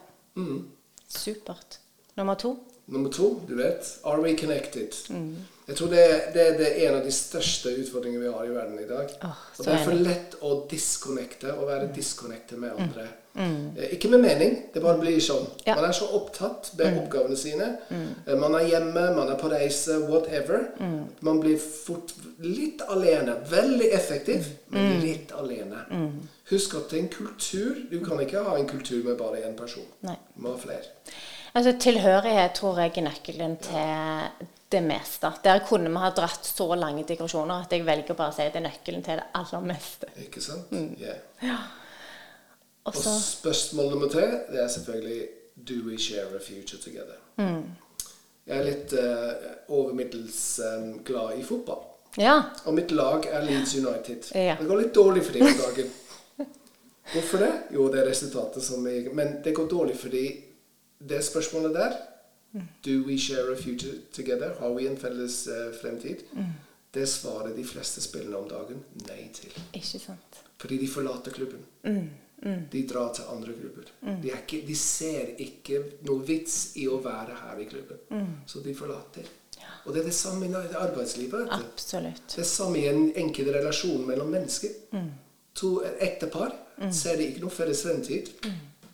Supert. 1.09 1.79
Nummer 2.17 2.35
to? 2.35 2.57
Nummer 2.91 3.11
to, 3.15 3.41
du 3.49 3.55
vet, 3.55 3.99
are 4.05 4.21
we 4.21 4.37
connected? 4.39 4.95
Mm. 5.11 5.37
Jeg 5.69 5.77
tror 5.77 5.87
det, 5.93 6.05
det, 6.35 6.45
det 6.59 6.67
er 6.73 6.89
en 6.89 6.97
av 6.99 7.05
de 7.07 7.13
største 7.15 7.71
utfordringene 7.79 8.25
vi 8.25 8.33
har 8.35 8.45
i 8.49 8.51
verden 8.55 8.79
i 8.83 8.89
dag. 8.89 9.13
Oh, 9.23 9.37
og 9.59 9.65
det 9.65 9.73
er 9.77 9.85
for 9.85 9.95
lett 9.95 10.35
å 10.43 10.55
disconnecte 10.71 11.53
og 11.55 11.69
være 11.71 11.91
disconnecte 11.95 12.57
med 12.59 12.73
Mm. 12.75 12.83
andre. 12.89 13.07
Eh, 13.79 13.93
Ikke 13.95 14.09
med 14.11 14.21
mening, 14.25 14.57
det 14.75 14.83
bare 14.83 14.99
blir 14.99 15.21
sånn. 15.23 15.47
Ja. 15.67 15.77
Mm. 15.77 15.81
Man 15.81 15.85
er 15.91 15.93
så 15.95 16.09
opptatt 16.19 16.73
med 16.79 16.99
oppgavene 16.99 17.37
sine. 17.39 17.69
Eh, 18.27 18.35
Man 18.37 18.55
er 18.59 18.67
hjemme, 18.67 19.05
man 19.17 19.29
er 19.31 19.39
på 19.39 19.49
reise, 19.53 20.01
whatever. 20.11 20.59
Mm. 20.81 21.05
Man 21.21 21.39
blir 21.41 21.59
fort 21.59 22.11
litt 22.43 22.83
alene. 22.89 23.37
Veldig 23.51 23.93
effektiv, 23.95 24.45
men 24.71 24.97
Mm. 24.97 25.01
litt 25.05 25.33
alene. 25.39 25.85
Husk 26.51 26.75
at 26.75 26.91
det 26.91 26.99
er 26.99 27.03
en 27.03 27.09
kultur. 27.09 27.77
Du 27.91 28.05
kan 28.05 28.19
ikke 28.21 28.43
ha 28.43 28.57
en 28.59 28.67
kultur 28.67 29.05
med 29.05 29.17
bare 29.19 29.37
én 29.47 29.55
person. 29.57 29.85
Nei. 30.03 30.17
Du 30.37 30.43
må 30.43 30.49
ha 30.51 30.57
flere. 30.59 30.83
Altså, 31.55 31.75
tilhørighet 31.81 32.55
tror 32.55 32.79
jeg 32.79 32.93
er 32.97 33.07
nøkkelen 33.09 33.57
til 33.65 34.49
det 34.71 34.83
meste. 34.87 35.33
Der 35.45 35.65
kunne 35.67 35.91
vi 35.91 36.03
ha 36.03 36.11
dratt 36.15 36.47
så 36.47 36.75
lange 36.79 37.05
digresjoner 37.09 37.65
at 37.65 37.73
jeg 37.75 37.87
velger 37.87 38.15
bare 38.15 38.31
å 38.31 38.37
si 38.37 38.47
at 38.47 38.55
det 38.55 38.63
er 38.63 38.69
nøkkelen 38.69 39.03
til 39.07 39.19
det 39.19 39.27
aller 39.35 39.67
meste. 39.67 40.11
Ikke 40.23 40.43
sant? 40.45 40.71
Mm. 40.71 40.95
Yeah. 41.01 41.69
Og 42.85 42.97
Og 42.97 43.21
spørsmål 43.23 43.91
nummer 43.91 44.09
tre 44.09 44.27
det 44.51 44.63
er 44.63 44.69
selvfølgelig 44.69 45.21
Do 45.69 45.75
we 45.85 45.99
share 45.99 46.37
a 46.37 46.41
future 46.41 46.81
together? 46.81 47.19
Mm. 47.37 47.65
Jeg 48.47 48.59
er 48.59 48.65
litt 48.65 48.93
eh, 48.97 49.51
overmiddels 49.69 50.61
um, 50.65 51.03
glad 51.05 51.39
i 51.39 51.43
fotball. 51.45 51.83
Ja. 52.17 52.39
Og 52.65 52.75
mitt 52.75 52.91
lag 52.91 53.27
er 53.31 53.45
Leeds 53.45 53.75
United. 53.77 54.31
Ja. 54.35 54.57
Det 54.59 54.67
går 54.67 54.81
litt 54.81 54.95
dårlig 54.95 55.25
for 55.27 55.37
dem 55.37 55.47
om 55.47 55.59
dagen. 55.59 55.91
Hvorfor 57.13 57.43
det? 57.45 57.51
Jo, 57.75 57.89
det 57.93 58.01
er 58.01 58.09
resultatet 58.09 58.65
som 58.65 58.87
jeg 58.87 59.13
Men 59.15 59.41
det 59.45 59.53
går 59.55 59.69
dårlig 59.69 59.97
fordi 59.99 60.25
det 61.09 61.25
spørsmålet 61.25 61.75
der 61.75 61.99
Do 62.85 63.07
we 63.07 63.19
share 63.19 63.53
a 63.53 63.57
future 63.57 63.93
together? 64.13 64.55
Har 64.59 64.75
vi 64.75 64.87
en 64.87 64.97
felles 64.99 65.49
uh, 65.49 65.75
fremtid? 65.83 66.25
Det 66.91 67.07
svarer 67.07 67.55
de 67.57 67.65
fleste 67.65 68.03
spillene 68.03 68.37
om 68.37 68.49
dagen 68.51 68.81
nei 69.07 69.29
til. 69.35 69.55
Ikke 69.73 70.01
sant. 70.03 70.41
Fordi 70.59 70.79
de 70.79 70.89
forlater 70.91 71.31
klubben. 71.31 71.63
De 72.73 72.87
drar 72.89 73.13
til 73.15 73.25
andre 73.31 73.53
klubber. 73.53 73.93
De, 74.23 74.31
er 74.31 74.41
ikke, 74.43 74.65
de 74.67 74.77
ser 74.77 75.35
ikke 75.39 75.83
noe 76.09 76.25
vits 76.27 76.73
i 76.81 76.89
å 76.89 76.99
være 77.05 77.37
her 77.45 77.61
i 77.61 77.69
klubben. 77.71 78.33
Så 78.47 78.65
de 78.65 78.75
forlater. 78.75 79.29
Og 79.85 79.95
det 79.95 80.03
er 80.03 80.09
det 80.09 80.15
samme 80.17 80.49
i 80.49 80.55
arbeidslivet. 80.81 81.49
Absolutt. 81.53 82.23
Det 82.35 82.43
er 82.43 82.49
samme 82.49 82.81
i 82.81 82.89
en 82.89 83.13
enkel 83.17 83.53
relasjon 83.55 84.07
mellom 84.09 84.33
mennesker. 84.33 84.75
To 85.61 85.77
ektepar 86.01 86.57
ser 86.91 87.21
de 87.21 87.29
ikke 87.29 87.45
noe 87.45 87.55
felles 87.55 87.85
fremtid. 87.85 88.33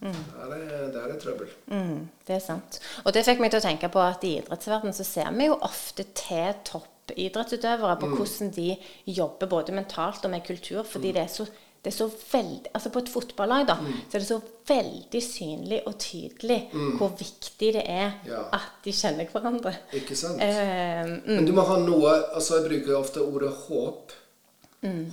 Der 0.01 0.55
er, 0.57 0.89
der 0.93 1.07
er 1.15 1.19
trøbbel. 1.19 1.49
Mm, 1.73 2.09
det 2.27 2.35
er 2.37 2.43
sant. 2.45 2.81
Og 3.05 3.13
det 3.17 3.25
fikk 3.27 3.41
meg 3.41 3.51
til 3.51 3.61
å 3.63 3.67
tenke 3.67 3.89
på 3.89 4.01
at 4.05 4.25
i 4.29 4.37
idrettsverdenen 4.41 4.95
så 4.95 5.05
ser 5.09 5.31
vi 5.35 5.47
jo 5.49 5.57
ofte 5.65 6.05
til 6.15 6.53
toppidrettsutøvere 6.69 7.97
på 8.01 8.11
hvordan 8.15 8.51
de 8.57 8.77
jobber 9.07 9.47
både 9.51 9.73
mentalt 9.77 10.25
og 10.25 10.31
med 10.35 10.45
kultur, 10.47 10.83
fordi 10.85 11.13
det 11.17 11.23
er 11.27 11.33
så 11.33 11.47
det 11.87 11.93
er 11.93 11.97
så 12.03 12.07
veldig, 12.33 12.71
altså 12.75 12.91
På 12.91 12.99
et 12.99 13.09
fotballag 13.13 13.67
da, 13.69 13.75
så 14.11 14.17
er 14.17 14.23
det 14.25 14.27
så 14.27 14.41
veldig 14.67 15.21
synlig 15.23 15.77
og 15.87 15.95
tydelig 16.03 16.57
hvor 16.99 17.13
viktig 17.15 17.69
det 17.77 17.85
er 17.87 18.17
Ja. 18.27 18.41
at 18.53 18.73
de 18.85 18.91
kjenner 18.91 19.29
hverandre. 19.31 19.71
Ikke 19.95 20.17
sant? 20.19 20.43
Eh, 20.43 21.07
Men 21.31 21.47
du 21.47 21.53
må 21.55 21.63
ha 21.63 21.77
noe 21.79 22.17
altså 22.35 22.59
Jeg 22.59 22.67
bruker 22.73 22.97
ofte 22.99 23.23
ordet 23.23 23.53
håp. 23.69 24.13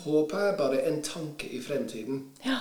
Håp 0.03 0.33
er 0.33 0.57
bare 0.57 0.81
en 0.87 1.01
tanke 1.03 1.45
i 1.53 1.61
fremtiden. 1.61 2.31
ja. 2.45 2.57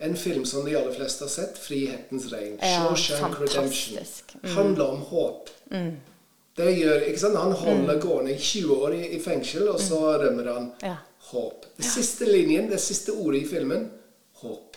En 0.00 0.16
film 0.16 0.44
som 0.44 0.64
de 0.64 0.76
aller 0.76 0.92
fleste 0.92 1.24
har 1.24 1.28
sett, 1.28 1.58
'Frihetens 1.58 2.32
regn', 2.32 2.58
Ja, 2.62 2.94
Shawshank 2.96 3.40
Redemption. 3.40 3.96
Redemption, 3.96 4.40
handler 4.56 4.84
om 4.84 5.00
håp. 5.00 5.50
Det 6.56 6.72
gjør, 6.78 7.00
ikke 7.06 7.18
sant? 7.18 7.36
Han 7.36 7.52
holder 7.52 8.00
gående 8.00 8.32
i 8.34 8.38
20 8.38 8.74
år 8.74 8.94
i, 8.94 9.06
i 9.16 9.20
fengsel, 9.22 9.68
og 9.68 9.80
så 9.80 10.18
rømmer 10.18 10.52
han. 10.52 10.72
Ja. 10.82 10.96
Håp. 11.30 11.66
Det 11.76 11.84
siste 11.84 12.26
linjen, 12.26 12.70
det 12.70 12.80
siste 12.80 13.12
ordet 13.12 13.42
i 13.42 13.46
filmen 13.46 13.90
håp. 14.42 14.76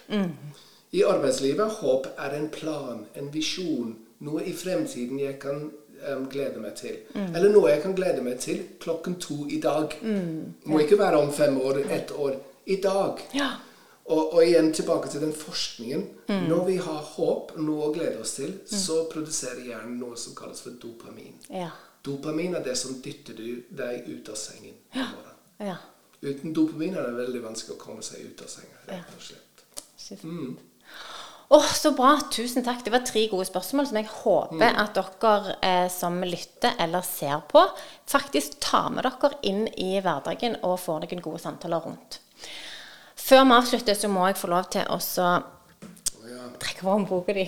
I 0.92 1.04
arbeidslivet 1.08 1.70
håp 1.72 2.08
er 2.18 2.36
en 2.36 2.50
plan, 2.50 3.06
en 3.16 3.30
visjon, 3.34 3.96
noe 4.20 4.44
i 4.44 4.54
fremtiden 4.54 5.20
jeg 5.20 5.40
kan 5.40 5.72
um, 6.12 6.26
glede 6.30 6.60
meg 6.60 6.76
til. 6.76 6.98
Eller 7.16 7.50
noe 7.54 7.70
jeg 7.72 7.82
kan 7.86 7.96
glede 7.96 8.22
meg 8.26 8.40
til 8.44 8.64
klokken 8.80 9.16
to 9.22 9.46
i 9.50 9.62
dag. 9.64 9.96
Må 10.66 10.80
ikke 10.84 11.00
være 11.00 11.22
om 11.22 11.32
fem 11.34 11.58
år, 11.62 11.84
ett 11.90 12.12
år. 12.12 12.36
I 12.66 12.76
dag. 12.84 13.22
Ja. 13.34 13.50
Og, 14.12 14.34
og 14.36 14.42
igjen 14.44 14.74
tilbake 14.76 15.08
til 15.12 15.22
den 15.24 15.32
forskningen. 15.38 16.02
Når 16.50 16.66
vi 16.68 16.76
har 16.84 17.00
håp, 17.14 17.54
noe 17.64 17.88
å 17.88 17.94
glede 17.96 18.20
oss 18.24 18.34
til, 18.40 18.58
så 18.68 19.06
produserer 19.12 19.62
hjernen 19.70 19.98
noe 20.02 20.18
som 20.20 20.36
kalles 20.36 20.60
for 20.66 20.76
dopamin. 20.82 21.38
Ja. 21.50 21.70
Dopamin 22.04 22.56
er 22.58 22.64
det 22.66 22.76
som 22.80 22.98
dytter 23.04 23.38
du 23.38 23.62
deg 23.78 24.08
ut 24.10 24.30
av 24.34 24.36
sengen 24.42 24.74
Ja. 24.98 25.06
ja. 25.62 25.76
Uten 26.22 26.54
dopamin 26.54 26.96
er 26.98 27.08
det 27.08 27.18
veldig 27.18 27.44
vanskelig 27.46 27.78
å 27.78 27.82
komme 27.82 28.04
seg 28.06 28.26
ut 28.26 28.42
av 28.44 28.50
senga. 28.52 28.82
rett 28.90 29.16
og 29.16 29.24
slett. 29.24 29.64
Sant. 29.98 30.60
Åh, 31.54 31.66
Så 31.74 31.92
bra. 31.92 32.14
Tusen 32.32 32.64
takk. 32.64 32.84
Det 32.86 32.92
var 32.94 33.04
tre 33.06 33.26
gode 33.28 33.46
spørsmål 33.46 33.88
som 33.90 33.98
jeg 34.00 34.08
håper 34.12 34.78
at 34.84 34.96
dere 34.96 35.56
eh, 35.62 35.88
som 35.92 36.22
lytter 36.24 36.78
eller 36.80 37.04
ser 37.04 37.42
på, 37.52 37.64
faktisk 38.08 38.60
tar 38.64 38.90
med 38.90 39.04
dere 39.04 39.34
inn 39.44 39.66
i 39.76 39.98
hverdagen 40.00 40.56
og 40.64 40.80
får 40.80 41.04
noen 41.04 41.24
gode 41.26 41.42
samtaler 41.44 41.84
rundt. 41.84 42.22
Før 43.32 43.46
vi 43.48 43.56
avslutter, 43.56 43.96
så 43.96 44.08
må 44.12 44.26
jeg 44.28 44.36
få 44.42 44.48
lov 44.52 44.66
til 44.74 44.82
å 44.92 44.98
ja. 46.28 46.48
trekke 46.60 46.82
fram 46.84 47.06
boka 47.08 47.32
di. 47.32 47.46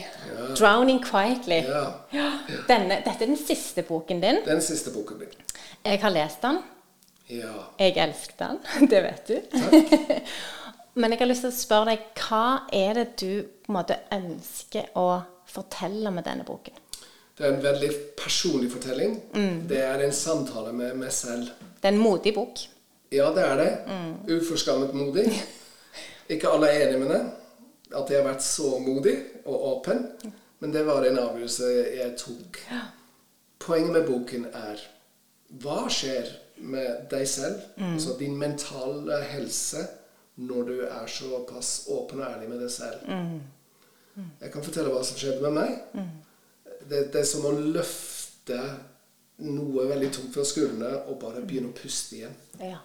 'Drowning 0.56 1.02
Quietly'. 1.04 1.66
ja. 1.68 2.28
Denne, 2.70 3.02
dette 3.04 3.26
er 3.26 3.28
den 3.28 3.36
siste 3.36 3.84
boken 3.84 4.22
din. 4.22 4.38
Den 4.46 4.62
siste 4.64 4.94
boken 4.96 5.18
min. 5.20 5.34
Jeg 5.84 6.00
har 6.00 6.14
lest 6.16 6.40
den. 6.42 6.62
Ja. 7.28 7.52
Jeg 7.80 7.98
elsker 8.00 8.38
den. 8.40 8.62
Det 8.92 9.02
vet 9.04 9.28
du. 9.28 9.42
Takk. 9.52 10.32
Men 11.02 11.12
jeg 11.12 11.20
har 11.20 11.28
lyst 11.28 11.44
til 11.44 11.52
å 11.52 11.58
spørre 11.58 11.90
deg, 11.90 12.06
hva 12.22 12.46
er 12.72 13.00
det 13.02 13.06
du 13.20 13.44
på 13.44 13.74
en 13.74 13.76
måte 13.76 13.98
ønsker 14.16 14.94
å 14.96 15.08
fortelle 15.52 16.14
med 16.16 16.24
denne 16.30 16.46
boken? 16.48 16.78
Det 17.36 17.44
er 17.44 17.58
en 17.58 17.64
veldig 17.64 17.90
personlig 18.22 18.70
fortelling. 18.72 19.18
Det 19.68 19.82
er 19.84 20.06
en 20.06 20.16
samtale 20.16 20.72
med 20.72 20.96
meg 21.02 21.12
selv. 21.12 21.52
Det 21.82 21.92
er 21.92 21.98
en 21.98 22.00
modig 22.00 22.32
bok. 22.38 22.64
Ja, 23.12 23.34
det 23.36 23.44
er 23.50 23.60
det. 23.60 23.70
Uforskammet 24.38 24.96
modig. 24.96 25.28
Ikke 26.32 26.50
alle 26.52 26.70
er 26.72 26.88
enig 26.88 27.00
med 27.04 27.12
det. 27.12 27.22
At 27.94 28.10
jeg 28.10 28.22
har 28.22 28.30
vært 28.32 28.46
så 28.46 28.78
modig 28.82 29.16
og 29.46 29.66
åpen. 29.74 30.06
Men 30.64 30.72
det 30.72 30.86
var 30.88 31.04
en 31.06 31.20
avgjørelse 31.20 31.72
jeg 31.98 32.14
tok. 32.18 32.62
Poenget 33.64 33.92
med 33.96 34.08
boken 34.08 34.46
er 34.56 34.80
hva 35.64 35.84
skjer 35.92 36.30
med 36.64 37.04
deg 37.12 37.28
selv, 37.28 37.60
altså 37.78 38.16
din 38.20 38.36
mentale 38.40 39.20
helse, 39.34 39.84
når 40.36 40.64
du 40.70 40.74
er 40.86 41.10
såpass 41.12 41.84
åpen 41.94 42.22
og 42.24 42.30
ærlig 42.32 42.48
med 42.50 42.64
deg 42.64 42.72
selv. 42.74 43.04
Jeg 44.42 44.54
kan 44.54 44.64
fortelle 44.66 44.94
hva 44.94 45.04
som 45.06 45.20
skjedde 45.20 45.44
med 45.44 45.58
meg. 45.58 46.08
Det, 46.90 47.04
det 47.14 47.22
er 47.22 47.28
som 47.28 47.46
å 47.50 47.54
løfte 47.54 48.58
noe 49.44 49.86
veldig 49.90 50.10
tungt 50.14 50.34
fra 50.36 50.46
skuldrene 50.48 50.92
og 51.10 51.20
bare 51.22 51.44
begynne 51.46 51.72
å 51.72 51.78
puste 51.78 52.18
igjen. 52.22 52.36
Ja. 52.62 52.80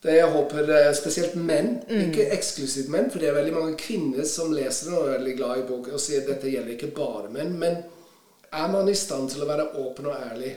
Det 0.00 0.14
jeg 0.16 0.28
håper 0.32 0.70
eh, 0.72 0.90
spesielt 0.96 1.34
menn, 1.36 1.74
ikke 1.92 2.30
eksklusivt 2.32 2.88
menn, 2.92 3.10
for 3.12 3.20
det 3.20 3.28
er 3.28 3.36
veldig 3.36 3.52
mange 3.52 3.74
kvinner 3.80 4.24
som 4.24 4.52
leser 4.56 4.88
den 4.88 4.96
og 4.96 5.02
er 5.08 5.18
veldig 5.18 5.34
glad 5.36 5.60
i 5.60 5.66
boken 5.68 5.96
og 5.98 6.00
sier 6.00 6.22
at 6.22 6.30
dette 6.32 6.48
gjelder 6.52 6.72
ikke 6.76 6.88
bare 6.96 7.28
menn, 7.34 7.52
men 7.60 7.82
er 8.50 8.70
man 8.72 8.88
i 8.88 8.94
stand 8.96 9.28
til 9.30 9.44
å 9.44 9.48
være 9.50 9.66
åpen 9.82 10.08
og 10.08 10.16
ærlig? 10.16 10.54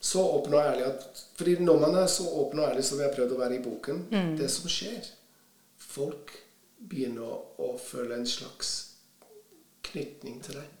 Så 0.00 0.22
åpen 0.34 0.54
og 0.58 0.60
ærlig 0.66 0.84
at 0.88 1.22
fordi 1.38 1.54
når 1.62 1.78
man 1.80 1.94
er 2.02 2.10
så 2.10 2.26
åpen 2.42 2.58
og 2.60 2.68
ærlig 2.72 2.84
som 2.84 2.98
vi 2.98 3.06
har 3.06 3.14
prøvd 3.14 3.32
å 3.36 3.38
være 3.38 3.56
i 3.56 3.62
boken, 3.64 4.02
det 4.38 4.50
som 4.50 4.68
skjer 4.70 5.14
Folk 5.88 6.34
begynner 6.78 7.22
å, 7.24 7.38
å 7.64 7.70
føle 7.80 8.18
en 8.18 8.26
slags 8.28 8.72
knytning 9.88 10.36
til 10.44 10.58
deg. 10.58 10.74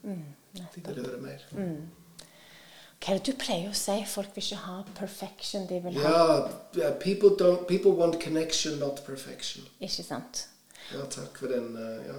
De 0.52 0.92
vil 0.92 1.00
høre 1.06 1.22
mer. 1.22 1.46
Hva 2.98 3.14
er 3.14 3.20
det 3.20 3.30
du 3.30 3.38
pleier 3.38 3.70
å 3.70 3.76
si? 3.78 3.96
Folk 4.10 4.34
vil 4.34 4.44
ikke 4.44 4.62
ha 4.64 4.78
perfection. 4.98 5.66
De 5.70 5.80
vil 5.84 5.98
ha 6.02 6.12
Ja, 6.12 6.22
yeah, 6.76 6.94
people, 6.98 7.30
don't, 7.38 7.66
people 7.70 7.94
want 7.98 8.18
connection, 8.20 8.78
not 8.82 9.04
perfection. 9.06 9.68
Ikke 9.78 10.02
sant? 10.06 10.48
Ja, 10.90 11.04
takk 11.12 11.36
for 11.38 11.52
den. 11.52 11.76
Uh, 11.76 12.00
ja. 12.08 12.16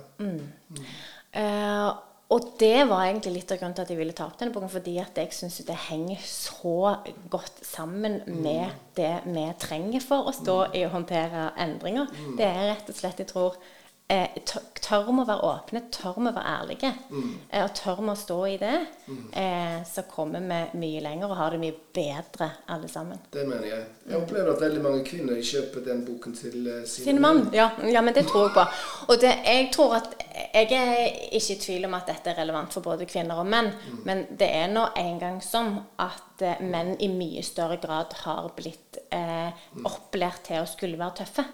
Eh, 1.39 1.89
og 2.29 2.51
det 2.61 2.83
var 2.85 3.07
egentlig 3.07 3.39
litt 3.39 3.51
av 3.51 3.57
grunnen 3.57 3.73
til 3.77 3.87
at 3.87 3.91
jeg 3.91 3.97
ville 3.97 4.13
ta 4.17 4.27
opp 4.29 4.37
denne 4.37 4.53
boken, 4.53 4.69
fordi 4.69 4.95
at 5.01 5.17
jeg 5.17 5.33
syns 5.33 5.57
det 5.65 5.77
henger 5.87 6.21
så 6.21 6.93
godt 7.33 7.63
sammen 7.65 8.19
med 8.29 8.69
det 8.97 9.15
vi 9.25 9.45
trenger 9.61 10.05
for 10.05 10.29
å 10.29 10.33
stå 10.37 10.57
i 10.77 10.83
å 10.85 10.91
håndtere 10.93 11.47
endringer. 11.65 12.11
Det 12.37 12.45
er 12.45 12.67
rett 12.69 12.91
og 12.93 12.99
slett, 12.99 13.23
jeg 13.23 13.31
tror 13.31 13.57
eh, 14.09 14.29
tør 14.89 15.05
vi 15.05 15.21
å 15.21 15.25
være 15.27 15.45
åpne, 15.45 15.81
tør 15.93 16.15
vi 16.17 16.29
å 16.29 16.33
være 16.33 16.53
ærlige, 16.55 16.89
eh, 17.49 17.63
og 17.63 17.73
tør 17.77 17.99
vi 18.01 18.09
å 18.13 18.15
stå 18.17 18.37
i 18.49 18.55
det, 18.61 18.77
eh, 19.33 19.77
så 19.85 20.03
kommer 20.09 20.41
vi 20.41 20.79
mye 20.81 21.03
lenger 21.05 21.29
og 21.29 21.37
har 21.37 21.51
det 21.51 21.59
mye 21.61 21.75
bedre 21.93 22.49
alle 22.67 22.89
sammen. 22.89 23.19
Det 23.31 23.45
mener 23.47 23.67
jeg. 23.67 23.85
Jeg 24.09 24.17
opplever 24.21 24.51
at 24.53 24.61
veldig 24.61 24.81
mange 24.81 25.03
kvinner 25.05 25.41
kjøper 25.51 25.85
den 25.85 26.01
boken 26.07 26.35
til 26.35 26.67
eh, 26.67 26.85
Sin 26.89 27.21
mann. 27.21 27.49
Ja, 27.53 27.69
ja, 27.85 28.01
men 28.01 28.13
det 28.13 28.25
tror 28.27 28.47
jeg 28.47 28.55
på. 28.57 28.65
Og 29.13 29.21
det, 29.21 29.35
jeg 29.45 29.69
tror 29.75 29.95
at 29.99 30.15
jeg 30.53 30.71
er 30.73 31.05
ikke 31.35 31.53
i 31.53 31.59
tvil 31.61 31.85
om 31.85 31.93
at 31.93 32.09
dette 32.09 32.31
er 32.31 32.39
relevant 32.41 32.73
for 32.73 32.81
både 32.85 33.05
kvinner 33.09 33.39
og 33.41 33.45
menn, 33.49 33.71
men 34.05 34.25
det 34.39 34.49
er 34.49 34.67
nå 34.71 34.87
engang 34.97 35.41
sånn 35.45 35.75
at 36.01 36.41
eh, 36.41 36.61
menn 36.65 36.95
i 36.99 37.11
mye 37.13 37.43
større 37.45 37.77
grad 37.81 38.13
har 38.23 38.49
blitt 38.57 38.97
eh, 39.13 39.53
opplært 39.85 40.47
til 40.49 40.63
å 40.63 40.69
skulle 40.69 40.97
være 40.97 41.21
tøffe. 41.21 41.45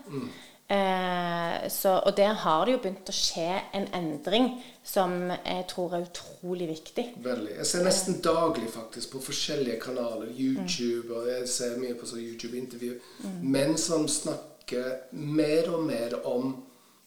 Eh, 0.67 1.69
så, 1.69 1.89
og 1.89 2.17
der 2.17 2.33
har 2.33 2.65
det 2.65 2.73
jo 2.73 2.79
begynt 2.81 3.09
å 3.11 3.13
skje 3.13 3.49
en 3.77 3.85
endring 3.93 4.47
som 4.85 5.29
jeg 5.29 5.65
tror 5.69 5.93
er 5.93 6.07
utrolig 6.07 6.69
viktig. 6.71 7.05
Veldig. 7.25 7.53
Jeg 7.59 7.69
ser 7.69 7.85
nesten 7.85 8.17
daglig 8.25 8.71
faktisk 8.73 9.13
på 9.13 9.21
forskjellige 9.27 9.79
kanaler, 9.83 10.31
YouTube, 10.33 11.13
og 11.13 11.29
jeg 11.29 11.49
ser 11.53 11.77
mye 11.81 11.97
på 11.97 12.09
sånn 12.09 12.23
YouTube-intervju, 12.23 12.95
menn 13.45 13.77
som 13.81 14.07
snakker 14.09 15.11
mer 15.13 15.69
og 15.73 15.85
mer 15.85 16.17
om 16.25 16.55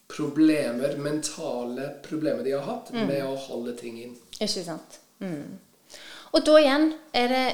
problemer, 0.09 0.95
mentale 0.97 1.91
problemer 2.05 2.47
de 2.47 2.55
har 2.55 2.65
hatt, 2.65 2.93
med 2.95 3.21
å 3.27 3.35
holde 3.49 3.75
ting 3.77 3.99
inn. 4.01 4.15
Ikke 4.39 4.63
sant. 4.63 5.01
Mm. 5.19 5.59
Og 6.33 6.45
da 6.45 6.59
igjen 6.61 6.93
er 7.13 7.33
det 7.33 7.47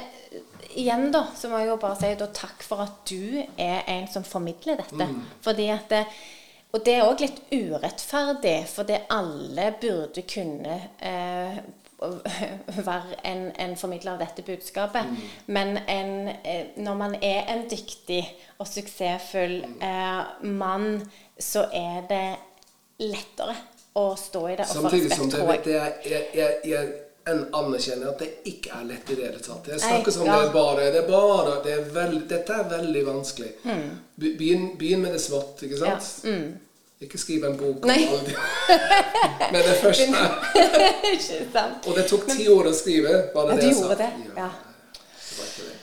Igjen 0.76 1.06
da, 1.08 1.22
så 1.32 1.48
må 1.48 1.62
jeg 1.62 1.70
jo 1.70 1.78
bare 1.80 1.96
si 1.96 2.08
da, 2.20 2.26
takk 2.36 2.64
for 2.66 2.82
at 2.84 2.98
du 3.08 3.38
er 3.40 3.86
en 3.88 4.04
som 4.12 4.26
formidler 4.26 4.76
dette. 4.82 5.06
Fordi 5.40 5.70
at 5.72 5.86
det, 5.88 6.02
Og 6.74 6.82
det 6.84 6.96
er 6.98 7.06
òg 7.06 7.22
litt 7.22 7.38
urettferdig, 7.54 8.66
fordi 8.68 8.98
alle 9.14 9.70
burde 9.80 10.20
kunne 10.28 10.74
eh, 11.00 11.56
være 12.90 13.16
en, 13.24 13.46
en 13.56 13.76
formidler 13.80 14.12
av 14.12 14.20
dette 14.20 14.44
budskapet. 14.44 15.08
Men 15.46 15.78
en, 15.88 16.28
eh, 16.44 16.74
når 16.76 16.98
man 17.00 17.16
er 17.22 17.48
en 17.54 17.64
dyktig 17.70 18.20
og 18.58 18.68
suksessfull 18.68 19.62
eh, 19.80 20.20
mann, 20.44 21.00
så 21.40 21.64
er 21.72 22.04
det 22.10 22.26
lettere 23.00 23.56
å 23.96 24.10
stå 24.20 24.44
i 24.50 24.58
det 24.58 24.68
og 24.68 24.74
få 24.74 24.84
Samtidig 24.90 25.16
som 25.16 25.32
respekt, 25.32 25.64
det, 25.64 25.78
jeg. 25.78 25.98
jeg, 26.12 26.24
jeg, 26.36 26.60
jeg 26.74 26.94
en 27.26 27.40
anerkjenner 27.58 28.12
at 28.12 28.20
det 28.22 28.28
ikke 28.46 28.70
er 28.76 28.84
lett 28.86 29.08
i 29.10 29.16
det 29.18 29.24
hele 29.26 29.40
tatt. 29.42 29.66
Jeg 29.72 29.80
snakker 29.82 30.14
som 30.14 30.28
ja. 30.28 30.36
det 30.36 30.48
er 30.48 30.52
bare, 30.54 30.90
det 30.94 31.00
er 31.00 31.08
bare 31.08 31.56
det 31.64 31.72
er 31.74 31.88
veld, 31.94 32.20
Dette 32.30 32.58
er 32.60 32.68
veldig 32.70 33.02
vanskelig. 33.06 33.48
Mm. 33.64 33.88
Begynn, 34.14 34.68
begynn 34.78 35.02
med 35.02 35.16
det 35.16 35.22
smått, 35.24 35.64
ikke 35.66 35.80
Ja, 35.80 35.96
sant? 35.98 36.62
Ikke 37.02 37.18
skriv 37.20 37.42
en 37.44 37.58
bok 37.60 37.84
om 37.84 37.90
alt 37.92 38.30
Men 39.52 39.58
det 39.60 39.74
første 39.82 40.06
ikke 41.12 41.40
sant? 41.52 41.84
Og 41.84 41.98
det 41.98 42.06
tok 42.08 42.24
ti 42.30 42.46
år 42.48 42.70
å 42.70 42.74
skrive, 42.76 43.16
var 43.34 43.50
Ja, 43.50 43.56
det 43.56 43.58
du 43.58 43.66
det 43.66 43.66
jeg 43.66 43.80
gjorde 43.80 43.96
sa? 43.96 44.04
det. 44.04 44.38
Ja. 44.38 44.48
Det 45.18 45.40
var 45.40 45.50
ikke 45.50 45.66
lett. 45.66 45.82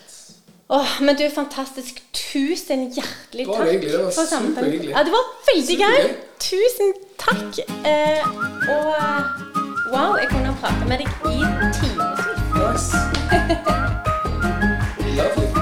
Åh, 0.74 0.94
men 1.04 1.20
du, 1.20 1.26
er 1.28 1.36
fantastisk. 1.36 2.00
Tusen 2.16 2.88
hjertelig 2.96 3.46
Bare 3.52 3.60
takk 3.60 3.74
hyggelig. 3.76 3.92
Det 3.94 4.06
var 4.06 4.32
superhyggelig. 4.32 4.94
Ja, 4.96 5.04
det 5.04 5.14
var 5.14 5.28
veldig 5.52 5.78
gøy. 5.84 6.08
Tusen 6.48 6.96
takk. 7.22 7.62
Eh, 7.84 8.32
og 8.74 8.96
eh, 8.96 9.63
Wow, 9.94 10.16
jeg 10.16 10.28
kunne 10.30 10.56
prate 10.62 10.86
med 10.88 10.98
deg 10.98 11.08
i 11.26 11.38
timevis. 11.74 12.22
Nice. 12.56 12.98